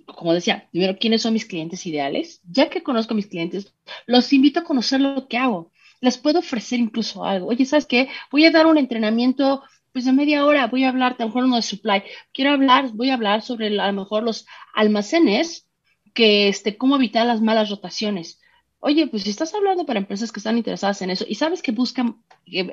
[0.05, 2.41] como decía, primero quiénes son mis clientes ideales.
[2.49, 3.73] Ya que conozco a mis clientes,
[4.05, 5.71] los invito a conocer lo que hago.
[6.01, 7.47] Les puedo ofrecer incluso algo.
[7.47, 8.09] Oye, ¿sabes qué?
[8.31, 9.63] Voy a dar un entrenamiento
[9.93, 12.91] pues de media hora voy a hablar, a lo mejor uno de supply, quiero hablar,
[12.93, 15.69] voy a hablar sobre a lo mejor los almacenes,
[16.13, 18.39] que este, cómo evitar las malas rotaciones.
[18.79, 21.71] Oye, pues si estás hablando para empresas que están interesadas en eso y sabes que
[21.71, 22.21] buscan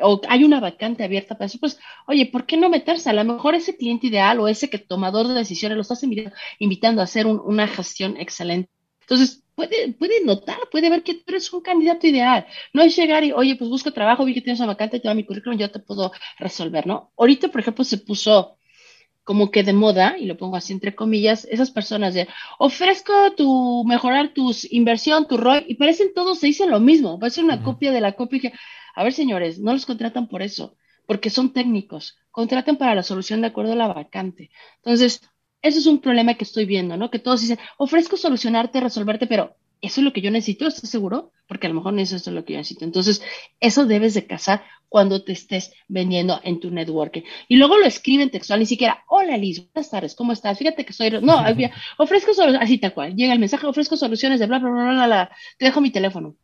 [0.03, 3.11] o hay una vacante abierta para eso, pues, oye, ¿por qué no meterse?
[3.11, 6.03] A lo mejor ese cliente ideal o ese que tomador de decisiones lo estás
[6.59, 8.71] invitando, a hacer una gestión excelente.
[9.11, 12.47] Entonces, puede, puede notar, puede ver que tú eres un candidato ideal.
[12.73, 15.15] No es llegar y, oye, pues busco trabajo, vi que tienes una vacante, te va
[15.15, 17.13] mi currículum, yo te puedo resolver, ¿no?
[17.17, 18.57] Ahorita, por ejemplo, se puso
[19.25, 23.85] como que de moda, y lo pongo así entre comillas, esas personas de ofrezco tu
[23.85, 27.45] mejorar tu inversión, tu ROI, y parecen todos, se dicen lo mismo, va a ser
[27.45, 28.53] una copia de la copia que,
[28.95, 33.41] a ver señores, no los contratan por eso, porque son técnicos, contratan para la solución
[33.41, 34.51] de acuerdo a la vacante.
[34.77, 35.21] Entonces,
[35.63, 37.11] eso es un problema que estoy viendo, ¿no?
[37.11, 40.67] Que todos dicen, ofrezco solucionarte, resolverte, pero ¿eso es lo que yo necesito?
[40.67, 41.33] ¿Estás seguro?
[41.47, 42.85] Porque a lo mejor no es eso lo que yo necesito.
[42.85, 43.23] Entonces,
[43.61, 47.23] eso debes de casar cuando te estés vendiendo en tu networking.
[47.49, 50.59] Y luego lo escriben textual, ni siquiera, hola Liz, buenas tardes, ¿cómo estás?
[50.59, 51.45] Fíjate que soy, no,
[51.99, 55.07] ofrezco soluciones, así tal cual, llega el mensaje, ofrezco soluciones de bla, bla, bla, bla,
[55.07, 56.37] bla, te dejo mi teléfono.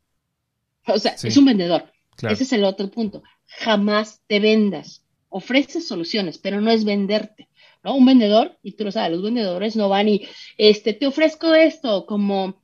[0.87, 1.93] O sea, es un vendedor.
[2.23, 3.23] Ese es el otro punto.
[3.47, 5.03] Jamás te vendas.
[5.29, 7.49] Ofreces soluciones, pero no es venderte.
[7.95, 10.23] Un vendedor, y tú lo sabes, los vendedores no van y,
[10.59, 12.61] este, te ofrezco esto, como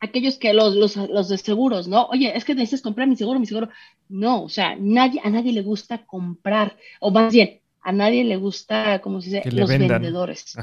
[0.00, 2.06] aquellos que los, los, de seguros, ¿no?
[2.06, 3.68] Oye, es que necesitas comprar mi seguro, mi seguro.
[4.08, 8.36] No, o sea, nadie, a nadie le gusta comprar, o más bien, a nadie le
[8.36, 10.56] gusta, como se dice, los vendedores.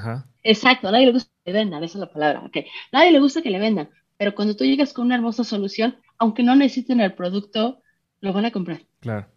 [0.44, 2.58] Exacto, a nadie le gusta que le vendan, esa es la palabra, ok.
[2.92, 6.44] Nadie le gusta que le vendan, pero cuando tú llegas con una hermosa solución, aunque
[6.44, 7.82] no necesiten el producto,
[8.22, 8.82] lo van a comprar.
[9.00, 9.28] Claro.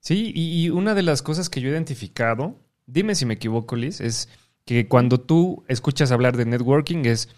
[0.00, 2.58] Sí, y una de las cosas que yo he identificado
[2.92, 4.28] dime si me equivoco, Liz, es
[4.64, 7.28] que cuando tú escuchas hablar de networking es,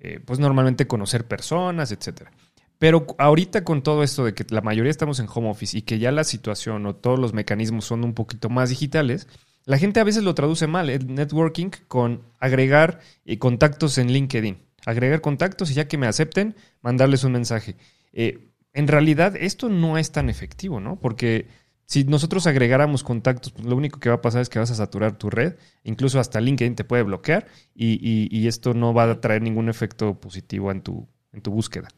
[0.00, 2.32] eh, pues normalmente conocer personas, etcétera.
[2.78, 6.00] Pero ahorita con todo esto de que la mayoría estamos en home office y que
[6.00, 9.28] ya la situación o todos los mecanismos son un poquito más digitales,
[9.64, 14.58] la gente a veces lo traduce mal, el networking con agregar eh, contactos en LinkedIn.
[14.84, 17.76] Agregar contactos y ya que me acepten, mandarles un mensaje.
[18.12, 20.98] Eh, en realidad esto no es tan efectivo, ¿no?
[20.98, 21.46] Porque
[21.86, 24.74] si nosotros agregáramos contactos, pues lo único que va a pasar es que vas a
[24.74, 29.42] saturar tu red, incluso hasta LinkedIn te puede bloquear y, esto no va a traer
[29.42, 31.88] ningún efecto positivo en tu, en tu búsqueda.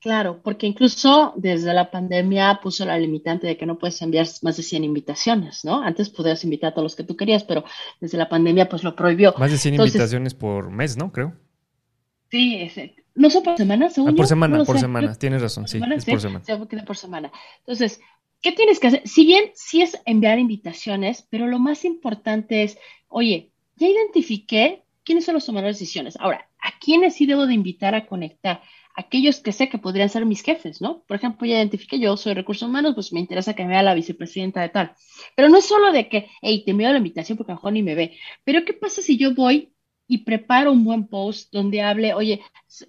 [0.00, 4.56] Claro, porque incluso desde la pandemia puso la limitante de que no puedes enviar más
[4.56, 5.82] de 100 invitaciones, ¿no?
[5.82, 7.64] Antes podías invitar a todos los que tú querías, pero
[8.00, 9.34] desde la pandemia pues lo prohibió.
[9.38, 11.10] Más de 100 invitaciones por mes, ¿no?
[11.10, 11.32] Creo.
[12.30, 15.78] Sí, ese, no son por semana, según ah, por semana, por semana, tienes razón, sí,
[15.78, 16.44] es por semana.
[16.44, 16.52] Sí,
[16.86, 17.32] por semana.
[17.60, 18.00] Entonces,
[18.42, 19.02] ¿qué tienes que hacer?
[19.06, 22.78] Si bien sí es enviar invitaciones, pero lo más importante es,
[23.08, 26.16] oye, ya identifiqué quiénes son los tomadores de decisiones.
[26.18, 28.62] Ahora, ¿a quiénes sí debo de invitar a conectar?
[28.96, 31.02] aquellos que sé que podrían ser mis jefes, ¿no?
[31.06, 33.94] Por ejemplo, ya identifique, yo soy recursos humanos, pues me interesa que me vea la
[33.94, 34.94] vicepresidenta de tal.
[35.36, 37.94] Pero no es solo de que, hey, te envío la invitación porque a ni me
[37.94, 38.16] ve.
[38.42, 39.72] Pero ¿qué pasa si yo voy
[40.08, 42.40] y preparo un buen post donde hable, oye,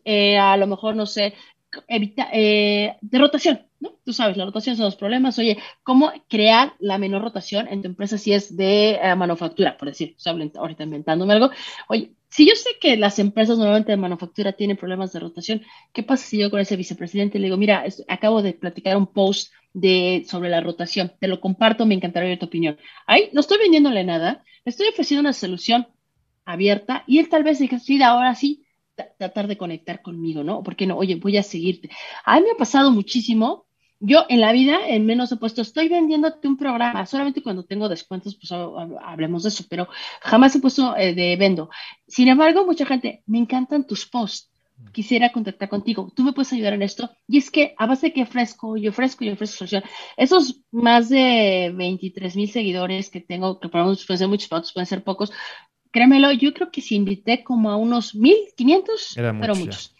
[0.05, 1.33] eh, a lo mejor, no sé,
[1.87, 3.99] evita, eh, de rotación, ¿no?
[4.03, 5.37] Tú sabes, la rotación son los problemas.
[5.39, 9.87] Oye, ¿cómo crear la menor rotación en tu empresa si es de eh, manufactura, por
[9.89, 10.15] decir?
[10.17, 11.51] Estoy ahorita inventándome algo.
[11.89, 15.61] Oye, si yo sé que las empresas normalmente de manufactura tienen problemas de rotación,
[15.93, 19.51] ¿qué pasa si yo con ese vicepresidente le digo, mira, acabo de platicar un post
[19.73, 22.77] de, sobre la rotación, te lo comparto, me encantaría ver tu opinión.
[23.05, 25.87] Ahí no estoy vendiéndole nada, estoy ofreciendo una solución
[26.45, 28.65] abierta y él tal vez diga, sí, ahora sí,
[29.17, 30.63] tratar de conectar conmigo, ¿no?
[30.63, 31.89] Porque no, oye, voy a seguirte.
[32.25, 33.66] A mí me ha pasado muchísimo
[33.99, 37.89] yo en la vida en menos he puesto, estoy vendiéndote un programa, solamente cuando tengo
[37.89, 39.87] descuentos, pues hablemos de eso, pero
[40.21, 41.69] jamás he puesto eh, de vendo.
[42.07, 44.51] Sin embargo, mucha gente, me encantan tus posts,
[44.91, 47.09] quisiera contactar contigo, tú me puedes ayudar en esto.
[47.27, 49.83] Y es que a base de que ofrezco, yo ofrezco, yo ofrezco solución,
[50.15, 54.73] esos más de 23 mil seguidores que tengo, que para pueden ser muchos, para otros
[54.73, 55.31] pueden ser pocos,
[55.91, 59.93] créemelo, yo creo que si invité como a unos 1500, pero muchos.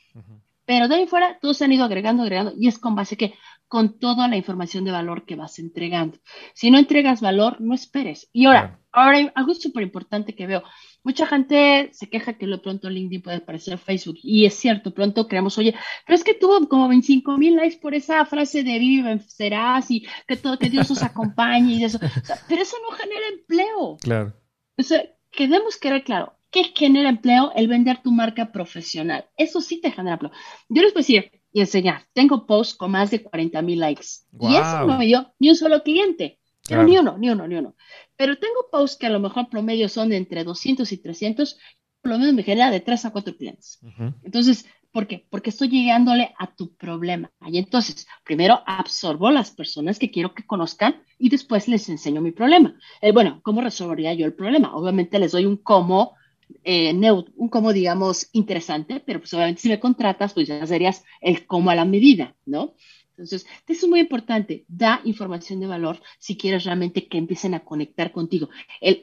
[0.66, 3.34] Pero de ahí fuera, todos se han ido agregando, agregando, y es con base que
[3.68, 6.18] con toda la información de valor que vas entregando.
[6.54, 8.30] Si no entregas valor, no esperes.
[8.32, 10.64] Y ahora, ahora algo súper importante que veo.
[11.04, 14.18] Mucha gente se queja que lo pronto LinkedIn puede parecer Facebook.
[14.24, 17.94] Y es cierto, pronto creemos, oye, pero es que tuvo como 25 mil likes por
[17.94, 22.00] esa frase de vive vencerás y que todo, que Dios os acompañe y eso.
[22.48, 23.98] pero eso no genera empleo.
[24.02, 24.34] Claro.
[24.78, 26.34] O sea, queremos quedar claro.
[26.50, 27.52] ¿Qué genera empleo?
[27.56, 29.26] El vender tu marca profesional.
[29.36, 30.32] Eso sí te genera empleo.
[30.70, 32.04] Yo les voy a decir, y enseñar.
[32.14, 34.06] Tengo posts con más de 40 mil likes.
[34.40, 36.40] Y eso no me dio ni un solo cliente.
[36.70, 37.76] ni uno, ni uno, ni uno.
[38.16, 41.58] Pero tengo posts que a lo mejor promedio son de entre 200 y 300,
[42.02, 43.80] por lo menos me genera de 3 a 4 clientes.
[44.24, 45.26] Entonces, ¿por qué?
[45.30, 47.32] Porque estoy llegándole a tu problema.
[47.48, 52.32] Y entonces, primero absorbo las personas que quiero que conozcan y después les enseño mi
[52.32, 52.78] problema.
[53.02, 54.76] Eh, bueno, ¿cómo resolvería yo el problema?
[54.76, 56.17] Obviamente les doy un cómo
[56.64, 56.94] eh,
[57.36, 61.70] un como digamos interesante, pero pues obviamente si me contratas, pues ya serías el como
[61.70, 62.76] a la medida, ¿no?
[63.18, 64.64] Entonces, eso es muy importante.
[64.68, 68.50] Da información de valor si quieres realmente que empiecen a conectar contigo.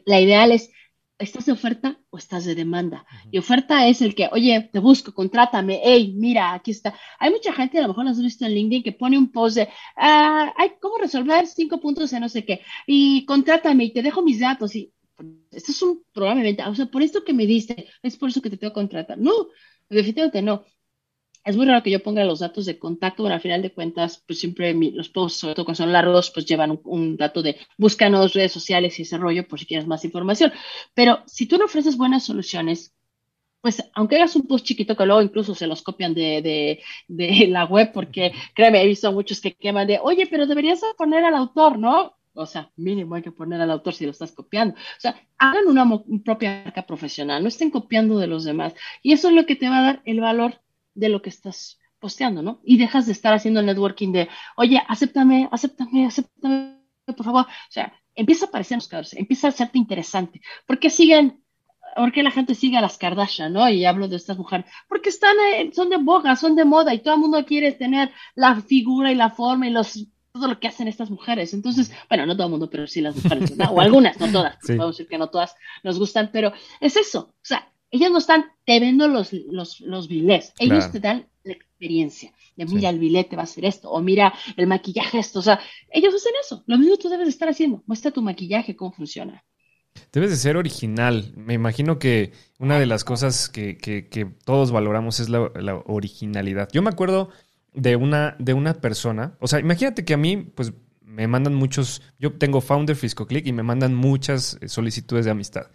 [0.06, 0.70] la ideal es,
[1.18, 3.04] ¿estás de oferta o estás de demanda?
[3.32, 6.94] Y oferta es el que, oye, te busco, contrátame, hey, mira, aquí está.
[7.18, 9.56] Hay mucha gente, a lo mejor lo has visto en LinkedIn, que pone un post
[9.56, 12.60] de, ah, ¿cómo resolver cinco puntos de no sé qué?
[12.86, 14.76] Y contrátame y te dejo mis datos.
[14.76, 14.92] Y
[15.50, 18.50] esto es un probablemente, o sea, por esto que me diste, es por eso que
[18.50, 19.18] te tengo que contratar.
[19.18, 19.32] No,
[19.88, 20.64] definitivamente no.
[21.44, 24.22] Es muy raro que yo ponga los datos de contacto, bueno, al final de cuentas,
[24.26, 28.32] pues siempre los posts, sobre todo cuando son largos, pues llevan un, dato de búscanos
[28.32, 30.52] redes sociales y ese rollo por si quieres más información.
[30.94, 32.94] Pero si tú no ofreces buenas soluciones,
[33.60, 37.46] pues aunque hagas un post chiquito que luego incluso se los copian de, de, de
[37.48, 41.34] la web, porque créeme, he visto muchos que queman de, oye, pero deberías poner al
[41.34, 42.16] autor, ¿no?
[42.34, 44.74] O sea, mínimo hay que poner al autor si lo estás copiando.
[44.74, 45.88] O sea, hagan una
[46.24, 48.74] propia marca profesional, no estén copiando de los demás.
[49.02, 50.60] Y eso es lo que te va a dar el valor
[50.94, 52.60] de lo que estás posteando, ¿no?
[52.64, 57.44] Y dejas de estar haciendo el networking de, oye, acéptame, acéptame, acéptame, por favor.
[57.44, 60.40] O sea, empieza a aparecer buscadores, empieza a hacerte interesante.
[60.66, 61.42] ¿Por qué siguen,
[61.96, 63.68] por qué la gente sigue a las Kardashian, ¿no?
[63.68, 64.66] Y hablo de estas mujeres.
[64.88, 65.36] Porque están,
[65.72, 69.14] son de boga, son de moda y todo el mundo quiere tener la figura y
[69.14, 71.54] la forma y los todo lo que hacen estas mujeres.
[71.54, 74.96] Entonces, bueno, no todo el mundo, pero sí las mujeres, o algunas, no todas, podemos
[74.96, 75.54] decir que no todas
[75.84, 80.08] nos gustan, pero es eso, o sea, ellos no están te vendo los, los, los
[80.08, 84.00] bilés, ellos te dan la experiencia de mira el bilete va a hacer esto, o
[84.00, 85.60] mira el maquillaje esto, o sea,
[85.90, 89.44] ellos hacen eso, lo mismo tú debes de estar haciendo, muestra tu maquillaje, cómo funciona.
[90.12, 91.32] Debes de ser original.
[91.36, 95.76] Me imagino que una de las cosas que, que, que todos valoramos es la, la,
[95.86, 96.68] originalidad.
[96.72, 97.30] Yo me acuerdo
[97.74, 99.36] de una, de una persona.
[99.40, 100.72] O sea, imagínate que a mí, pues,
[101.14, 102.02] me mandan muchos.
[102.18, 105.66] Yo tengo Founder FiscoClick y me mandan muchas eh, solicitudes de amistad.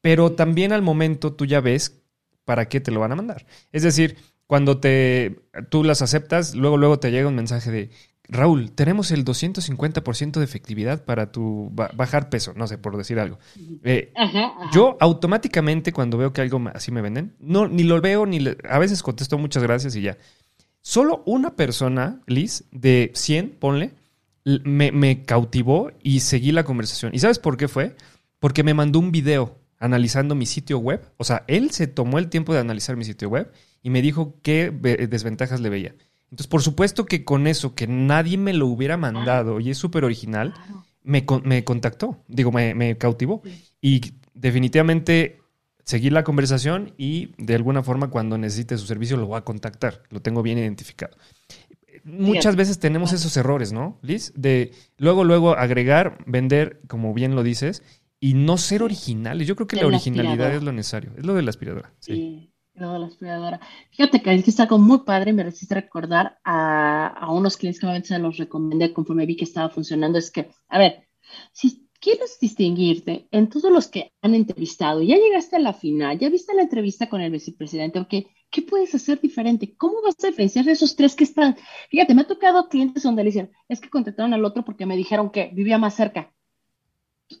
[0.00, 2.02] Pero también al momento tú ya ves
[2.44, 3.46] para qué te lo van a mandar.
[3.72, 4.16] Es decir,
[4.46, 7.90] cuando te, tú las aceptas, luego, luego te llega un mensaje de.
[8.32, 13.40] Raúl, tenemos el 250% de efectividad para tu bajar peso, no sé, por decir algo.
[13.82, 14.12] Eh,
[14.72, 18.38] yo automáticamente cuando veo que algo así me venden, no, ni lo veo, ni
[18.68, 20.16] a veces contesto muchas gracias y ya.
[20.82, 23.92] Solo una persona, Liz, de 100, ponle,
[24.44, 27.14] me, me cautivó y seguí la conversación.
[27.14, 27.96] ¿Y sabes por qué fue?
[28.38, 31.02] Porque me mandó un video analizando mi sitio web.
[31.16, 33.52] O sea, él se tomó el tiempo de analizar mi sitio web
[33.82, 35.94] y me dijo qué desventajas le veía.
[36.24, 40.04] Entonces, por supuesto que con eso, que nadie me lo hubiera mandado y es súper
[40.04, 40.54] original,
[41.02, 43.42] me, me, contactó, digo, me, me cautivó.
[43.80, 45.39] Y definitivamente
[45.84, 50.02] seguí la conversación y de alguna forma cuando necesite su servicio lo voy a contactar,
[50.10, 51.16] lo tengo bien identificado.
[52.04, 54.32] Muchas veces tenemos esos errores, ¿no, Liz?
[54.34, 57.82] De luego, luego agregar, vender, como bien lo dices,
[58.18, 59.46] y no ser originales.
[59.46, 61.12] Yo creo que la, originalidad es lo necesario.
[61.16, 61.92] Es lo de la aspiradora.
[61.98, 63.60] Sí, lo de la aspiradora.
[63.90, 65.32] Fíjate que es algo muy padre.
[65.32, 69.44] Me resiste recordar a, a unos clientes que a se los recomendé conforme vi que
[69.44, 70.18] estaba funcionando.
[70.18, 71.08] Es que, a ver,
[71.52, 76.28] si quieres distinguirte en todos los que han entrevistado, ya llegaste a la final, ya
[76.28, 78.14] viste la entrevista con el vicepresidente, ¿ok?
[78.50, 79.76] ¿Qué puedes hacer diferente?
[79.76, 81.56] ¿Cómo vas a diferenciar de esos tres que están?
[81.90, 84.96] Fíjate, me ha tocado clientes donde le dicen, es que contrataron al otro porque me
[84.96, 86.32] dijeron que vivía más cerca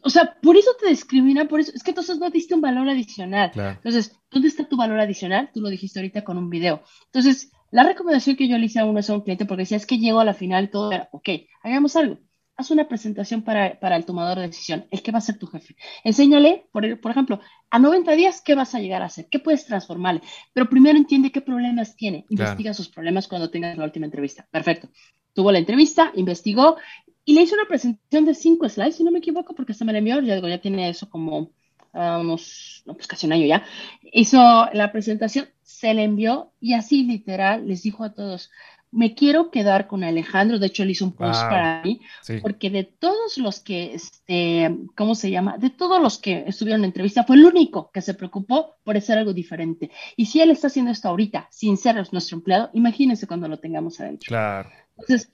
[0.02, 2.88] o sea, por eso te discriminan, por eso, es que entonces no diste un valor
[2.88, 3.50] adicional.
[3.54, 5.50] Entonces, ¿dónde está tu valor adicional?
[5.52, 6.82] Tú lo dijiste ahorita con un video.
[7.06, 9.76] Entonces, la recomendación que yo le hice a uno es a un cliente porque decía,
[9.76, 11.28] es que llego a la final y todo era, ok,
[11.62, 12.18] hagamos algo.
[12.60, 15.46] Haz una presentación para, para, el tomador de decisión, el que va a ser tu
[15.46, 15.76] jefe.
[16.04, 17.40] Enséñale, por, por ejemplo,
[17.70, 19.28] a 90 días, ¿qué vas a llegar a hacer?
[19.30, 20.20] ¿Qué puedes transformarle?
[20.52, 22.26] Pero primero entiende qué problemas tiene.
[22.28, 24.46] Investiga sus problemas cuando tengas la última entrevista.
[24.50, 24.90] Perfecto.
[25.32, 26.76] Tuvo la entrevista, investigó
[27.24, 29.92] y le hice una presentación de cinco slides, si no me equivoco, porque hasta me
[29.92, 31.38] la envió, ya digo, ya tiene eso como
[31.94, 33.64] uh, unos, no, pues casi un año ya.
[34.12, 34.38] Hizo
[34.74, 38.50] la presentación, se le envió y así literal les dijo a todos,
[38.92, 42.00] me quiero quedar con Alejandro, de hecho él hizo un post para mí,
[42.42, 45.58] porque de todos los que, este, ¿cómo se llama?
[45.58, 49.18] De todos los que estuvieron en entrevista, fue el único que se preocupó por hacer
[49.18, 49.90] algo diferente.
[50.16, 54.00] Y si él está haciendo esto ahorita, sin ser nuestro empleado, imagínense cuando lo tengamos
[54.00, 54.26] adentro.
[54.26, 54.70] Claro.
[54.98, 55.30] Entonces,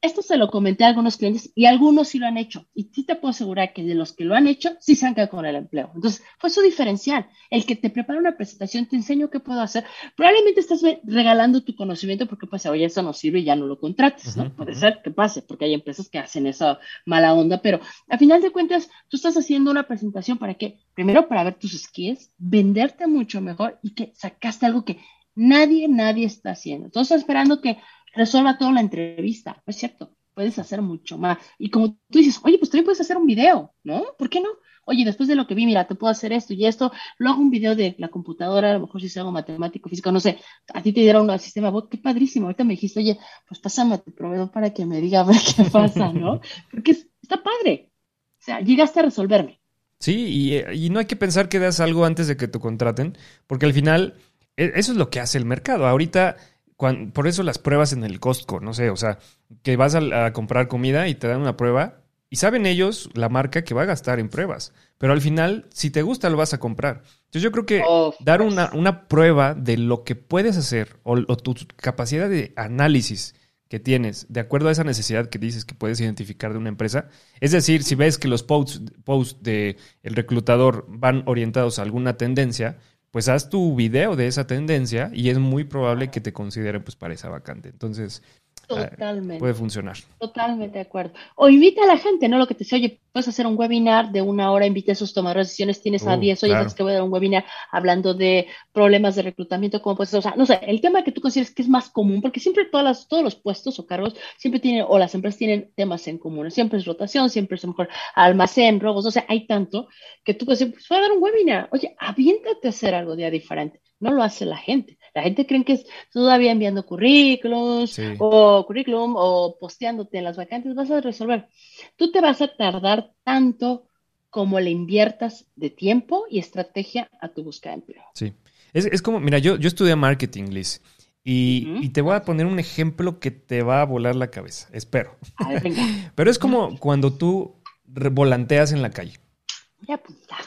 [0.00, 2.66] esto se lo comenté a algunos clientes y algunos sí lo han hecho.
[2.74, 5.14] Y sí te puedo asegurar que de los que lo han hecho, sí se han
[5.14, 5.90] quedado con el empleo.
[5.94, 7.28] Entonces, fue su diferencial.
[7.50, 9.84] El que te prepara una presentación, te enseño qué puedo hacer.
[10.16, 13.80] Probablemente estás regalando tu conocimiento porque, pues, oye, eso no sirve y ya no lo
[13.80, 14.54] contrates, ¿no?
[14.54, 18.40] Puede ser que pase, porque hay empresas que hacen esa mala onda, pero a final
[18.40, 23.06] de cuentas, tú estás haciendo una presentación para que, primero, para ver tus skills, venderte
[23.06, 24.98] mucho mejor y que sacaste algo que
[25.34, 26.86] nadie, nadie está haciendo.
[26.86, 27.78] Entonces, esperando que
[28.14, 30.16] resuelva toda la entrevista, ¿no es cierto?
[30.34, 31.38] Puedes hacer mucho más.
[31.58, 34.04] Y como tú dices, oye, pues también puedes hacer un video, ¿no?
[34.16, 34.48] ¿Por qué no?
[34.84, 37.42] Oye, después de lo que vi, mira, te puedo hacer esto y esto, lo hago
[37.42, 40.38] un video de la computadora, a lo mejor si es algo matemático, físico, no sé,
[40.72, 43.98] a ti te dieron un sistema, qué padrísimo, ahorita me dijiste, oye, pues pásame a
[43.98, 46.40] tu proveedor para que me diga a ver qué pasa, ¿no?
[46.70, 47.92] Porque está padre.
[48.40, 49.60] O sea, llegaste a resolverme.
[50.00, 53.18] Sí, y, y, no hay que pensar que das algo antes de que te contraten,
[53.46, 54.14] porque al final
[54.56, 55.86] e, eso es lo que hace el mercado.
[55.86, 56.36] Ahorita
[56.78, 59.18] por eso las pruebas en el Costco, no sé, o sea,
[59.62, 63.64] que vas a, comprar comida y te dan una prueba y saben ellos la marca
[63.64, 64.72] que va a gastar en pruebas.
[64.96, 67.02] Pero al final, si te gusta, lo vas a comprar.
[67.24, 67.82] Entonces yo creo que
[68.20, 73.34] dar una, una, prueba de lo que puedes hacer o, tu capacidad de análisis
[73.68, 77.08] que tienes de acuerdo a esa necesidad que dices que puedes identificar de una empresa.
[77.40, 82.16] Es decir, si ves que los posts, posts del el reclutador van orientados a alguna
[82.16, 82.78] tendencia,
[83.10, 86.96] pues haz tu video de esa tendencia y es muy probable que te consideren pues
[86.96, 87.68] para esa vacante.
[87.68, 88.22] Entonces,
[88.68, 89.38] Totalmente.
[89.38, 89.96] Puede funcionar.
[90.18, 91.14] Totalmente de acuerdo.
[91.36, 92.36] O invita a la gente, ¿no?
[92.36, 95.14] Lo que te dice, oye, puedes hacer un webinar de una hora, invita a esos
[95.14, 97.46] tomadores de decisiones, tienes a 10, uh, oye, sabes que voy a dar un webinar
[97.72, 101.22] hablando de problemas de reclutamiento, cómo puedes, o sea, no sé, el tema que tú
[101.22, 104.60] consideres que es más común, porque siempre todas las, todos los puestos o cargos siempre
[104.60, 108.80] tienen, o las empresas tienen temas en común, siempre es rotación, siempre es mejor almacén,
[108.80, 109.88] robos, o sea, hay tanto
[110.24, 113.16] que tú puedes decir, pues voy a dar un webinar, oye, aviéntate a hacer algo
[113.16, 114.98] de diferente no lo hace la gente.
[115.18, 120.76] La gente cree que es todavía enviando currículos o currículum o posteándote en las vacantes,
[120.76, 121.48] vas a resolver.
[121.96, 123.88] Tú te vas a tardar tanto
[124.30, 128.02] como le inviertas de tiempo y estrategia a tu búsqueda de empleo.
[128.14, 128.32] Sí.
[128.72, 130.82] Es, como, mira, yo, yo estudié marketing, Liz.
[131.24, 135.16] Y, te voy a poner un ejemplo que te va a volar la cabeza, espero.
[136.14, 137.56] Pero es como cuando tú
[137.86, 139.14] volanteas en la calle.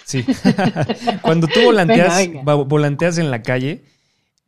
[0.06, 0.26] Sí.
[1.22, 3.84] Cuando tú volanteas, volanteas en la calle,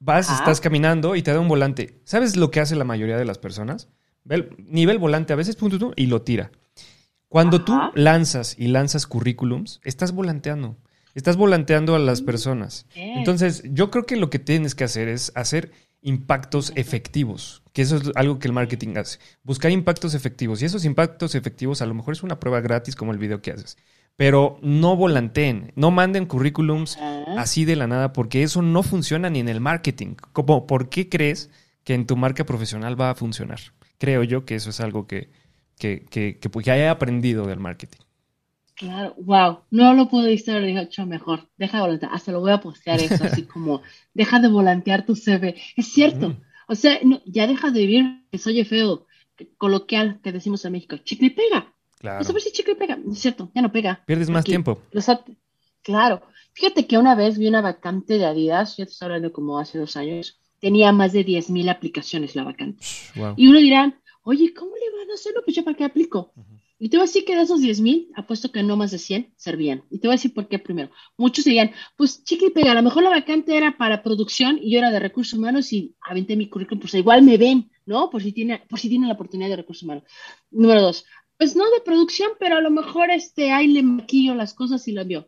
[0.04, 2.02] vas, estás caminando y te da un volante.
[2.04, 3.90] ¿Sabes lo que hace la mayoría de las personas?
[4.58, 6.52] nivel volante a veces punto y lo tira.
[7.28, 10.78] Cuando tú lanzas y lanzas currículums, estás volanteando.
[11.14, 12.86] Estás volanteando a las personas.
[12.96, 17.98] Entonces, yo creo que lo que tienes que hacer es hacer impactos efectivos, que eso
[17.98, 19.20] es algo que el marketing hace.
[19.44, 20.62] Buscar impactos efectivos.
[20.62, 23.52] Y esos impactos efectivos a lo mejor es una prueba gratis como el video que
[23.52, 23.78] haces
[24.16, 26.98] pero no volanteen, no manden currículums
[27.38, 30.16] así de la nada, porque eso no funciona ni en el marketing.
[30.34, 31.50] ¿Por qué crees
[31.84, 33.60] que en tu marca profesional va a funcionar.
[33.98, 35.30] Creo yo que eso es algo que,
[35.78, 38.00] que, que, que, pues, he aprendido del marketing.
[38.76, 41.48] Claro, wow, no lo pudiste haber dicho mejor.
[41.58, 43.82] Deja de volantear, hasta lo voy a postear eso, así como,
[44.14, 45.56] deja de volantear tu CV.
[45.76, 46.38] Es cierto,
[46.68, 49.06] o sea, ya deja de vivir que soy feo,
[49.58, 51.74] coloquial que decimos en México, chicle y pega.
[52.04, 52.28] Claro.
[52.28, 53.00] a ver si chicle y pega.
[53.10, 54.04] Es cierto, ya no pega.
[54.06, 54.78] Pierdes más tiempo.
[55.82, 56.22] claro.
[56.52, 59.80] Fíjate que una vez vi una vacante de Adidas, yo te estoy hablando como hace
[59.80, 62.84] dos años, tenía más de 10.000 aplicaciones la vacante.
[63.38, 65.44] Y uno dirá, oye, ¿cómo le van a hacerlo?
[65.46, 66.34] Pues yo para qué aplico.
[66.78, 69.34] Y te voy a decir que de esos 10.000, apuesto que no más de 100
[69.38, 69.86] servían.
[69.90, 70.92] Y te voy a decir por qué primero.
[71.16, 74.74] Muchos dirían, pues chicle y pega, a lo mejor la vacante era para producción y
[74.74, 78.10] yo era de recursos humanos y aventé mi currículum, pues igual me ven, ¿no?
[78.10, 80.04] Por si tiene, por si tienen la oportunidad de recursos humanos.
[80.52, 81.06] Número dos,
[81.44, 84.94] pues no de producción, pero a lo mejor este, ahí le maquillo las cosas y
[84.94, 85.28] lo envío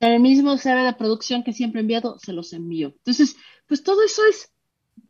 [0.00, 2.88] el mismo CV de producción que siempre enviado, se los envío.
[2.88, 3.36] Entonces,
[3.68, 4.52] pues todo eso es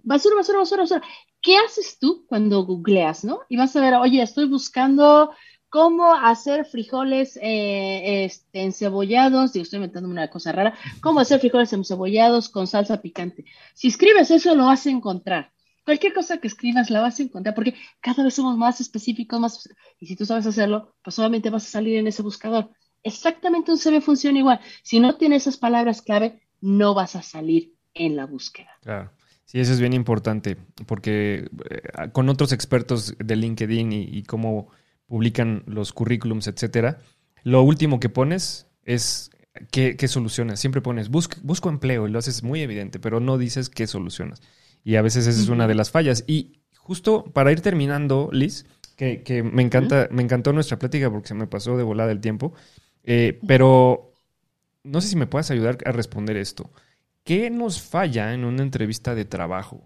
[0.02, 1.02] basura, basura, basura, basura.
[1.40, 3.40] ¿Qué haces tú cuando googleas, no?
[3.48, 5.30] Y vas a ver, oye, estoy buscando
[5.70, 11.72] cómo hacer frijoles eh, este, encebollados, digo, estoy inventando una cosa rara, cómo hacer frijoles
[11.72, 13.46] encebollados con salsa picante.
[13.72, 15.52] Si escribes eso, lo vas a encontrar.
[15.84, 19.68] Cualquier cosa que escribas la vas a encontrar, porque cada vez somos más específicos, más,
[19.98, 22.70] y si tú sabes hacerlo, pues obviamente vas a salir en ese buscador
[23.02, 24.60] exactamente un CV funciona igual.
[24.82, 28.70] Si no tienes esas palabras clave, no vas a salir en la búsqueda.
[28.82, 29.12] Claro.
[29.44, 30.56] Sí, eso es bien importante,
[30.86, 34.70] porque eh, con otros expertos de LinkedIn y, cómo
[35.06, 37.00] publican los currículums, etcétera,
[37.42, 39.30] lo último que pones es
[39.70, 40.58] qué, soluciones.
[40.58, 44.40] Siempre pones busco empleo y lo haces muy evidente, pero no dices qué solucionas.
[44.84, 46.24] Y a veces esa es una de las fallas.
[46.26, 48.66] Y justo para ir terminando, Liz,
[48.96, 52.52] que, me encanta, me encantó nuestra plática porque se me pasó de volada el tiempo.
[53.04, 54.12] Eh, pero
[54.84, 56.70] no sé si me puedes ayudar a responder esto.
[57.24, 59.82] ¿Qué nos falla en una entrevista de trabajo?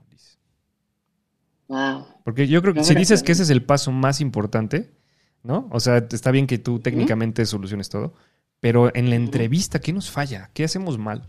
[1.69, 2.07] Wow.
[2.25, 4.93] Porque yo creo que si dices que ese es el paso más importante,
[5.43, 5.69] ¿no?
[5.73, 8.15] O sea, está bien que tú técnicamente soluciones todo,
[8.61, 10.51] pero en la entrevista, ¿qué nos falla?
[10.55, 11.29] ¿Qué hacemos mal?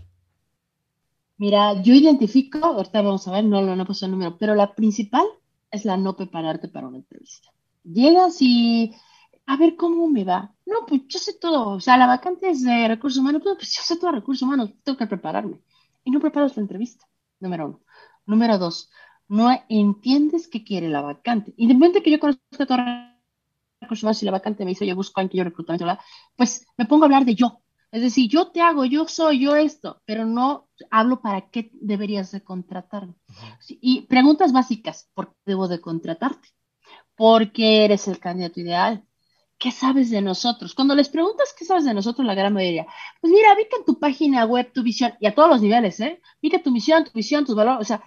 [1.38, 4.74] Mira, yo identifico, ahorita vamos a ver, no, no, no puse el número, pero la
[4.74, 5.26] principal
[5.72, 7.50] es la no prepararte para una entrevista.
[7.84, 8.94] Llegas y
[9.46, 10.54] a ver cómo me va.
[10.66, 11.70] No, pues yo sé todo.
[11.76, 14.74] O sea, la vacante es de recursos humanos, pues, yo sé todo de recursos humanos,
[14.84, 15.62] tengo que prepararme.
[16.04, 17.06] Y no preparas la entrevista,
[17.40, 17.82] número uno.
[18.26, 18.90] Número dos,
[19.28, 21.54] no entiendes qué quiere la vacante.
[21.58, 22.78] Independientemente de que yo conozca todo
[23.80, 26.02] recursos humanos y la vacante me dice, yo busco en que yo reclutamiento,
[26.36, 27.62] pues me pongo a hablar de yo.
[27.92, 32.32] Es decir, yo te hago, yo soy, yo esto, pero no hablo para qué deberías
[32.32, 33.16] de contratarme.
[33.70, 36.50] Y preguntas básicas, ¿por qué debo de contratarte?
[37.16, 39.06] Porque eres el candidato ideal,
[39.58, 40.76] ¿qué sabes de nosotros?
[40.76, 42.86] Cuando les preguntas qué sabes de nosotros, la gran mayoría,
[43.22, 46.00] pues mira, vi que en tu página web, tu visión, y a todos los niveles,
[46.02, 46.22] ¿eh?
[46.42, 48.04] Vi que tu misión, tu visión, tus valores, o sea,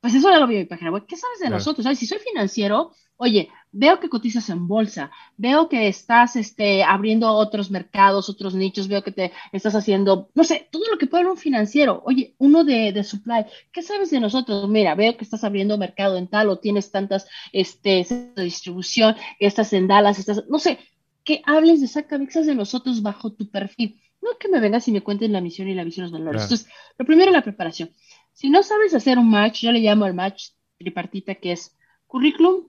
[0.00, 1.06] pues eso ya lo vi en mi página web.
[1.06, 1.84] ¿Qué sabes de nosotros?
[1.84, 1.98] ¿Sabes?
[1.98, 2.92] Si soy financiero,
[3.24, 8.86] Oye, veo que cotizas en bolsa, veo que estás este, abriendo otros mercados, otros nichos,
[8.86, 12.02] veo que te estás haciendo, no sé, todo lo que puede un financiero.
[12.04, 14.68] Oye, uno de, de supply, ¿qué sabes de nosotros?
[14.68, 19.72] Mira, veo que estás abriendo mercado en tal o tienes tantas este, de distribución, estás
[19.72, 20.78] en Dallas, estás, no sé,
[21.24, 24.00] que hables de sabes de nosotros bajo tu perfil.
[24.20, 26.42] No que me vengas y me cuentes la misión y la visión los valores.
[26.42, 27.90] Entonces, lo primero es la preparación.
[28.32, 32.68] Si no sabes hacer un match, yo le llamo el match tripartita, que es currículum,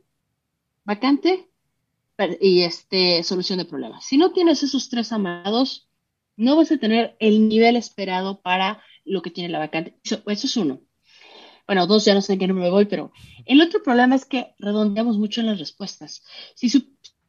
[0.86, 1.50] vacante
[2.40, 4.06] y este, solución de problemas.
[4.06, 5.90] Si no tienes esos tres amados,
[6.36, 9.98] no vas a tener el nivel esperado para lo que tiene la vacante.
[10.04, 10.82] Eso, es uno.
[11.66, 13.12] Bueno, dos, ya no sé en qué número me voy, pero
[13.46, 16.24] el otro problema es que redondeamos mucho en las respuestas.
[16.56, 16.70] Si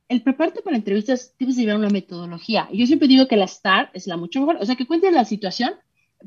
[0.08, 2.68] el prepararte para entrevistas, debes llevar una metodología.
[2.72, 4.56] Yo siempre digo que la STAR es la mucho mejor.
[4.60, 5.74] O sea, que cuentes la situación,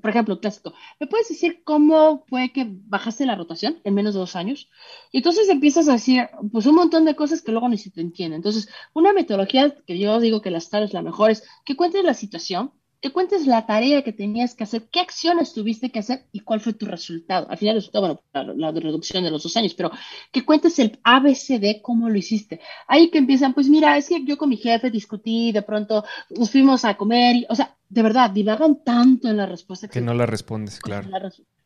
[0.02, 4.20] por ejemplo, clásico, ¿me puedes decir cómo fue que bajaste la rotación en menos de
[4.20, 4.70] dos años?
[5.12, 8.02] Y entonces empiezas a decir, pues un montón de cosas que luego ni se te
[8.02, 8.38] entienden.
[8.38, 12.04] Entonces, una metodología que yo digo que la STAR es la mejor es que cuentes
[12.04, 16.26] la situación, que cuentes la tarea que tenías que hacer, qué acciones tuviste que hacer
[16.32, 17.48] y cuál fue tu resultado.
[17.50, 19.92] Al final resultado, bueno, la, reducción de los dos años, pero
[20.32, 22.60] que cuentes el ABCD, cómo lo hiciste.
[22.88, 26.50] Ahí que empiezan, pues mira, es que yo con mi jefe discutí, de pronto nos
[26.50, 29.88] fuimos a comer, y, o sea, de verdad, divagan tanto en la respuesta.
[29.88, 31.08] Que, no la respondes, claro.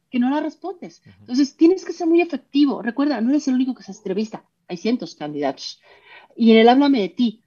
[0.09, 1.01] que no la respondes.
[1.19, 2.82] Entonces, tienes que ser muy efectivo.
[2.82, 5.79] Recuerda, no eres el único que se entrevista, hay cientos de candidatos.
[6.36, 7.43] Y en el háblame de ti,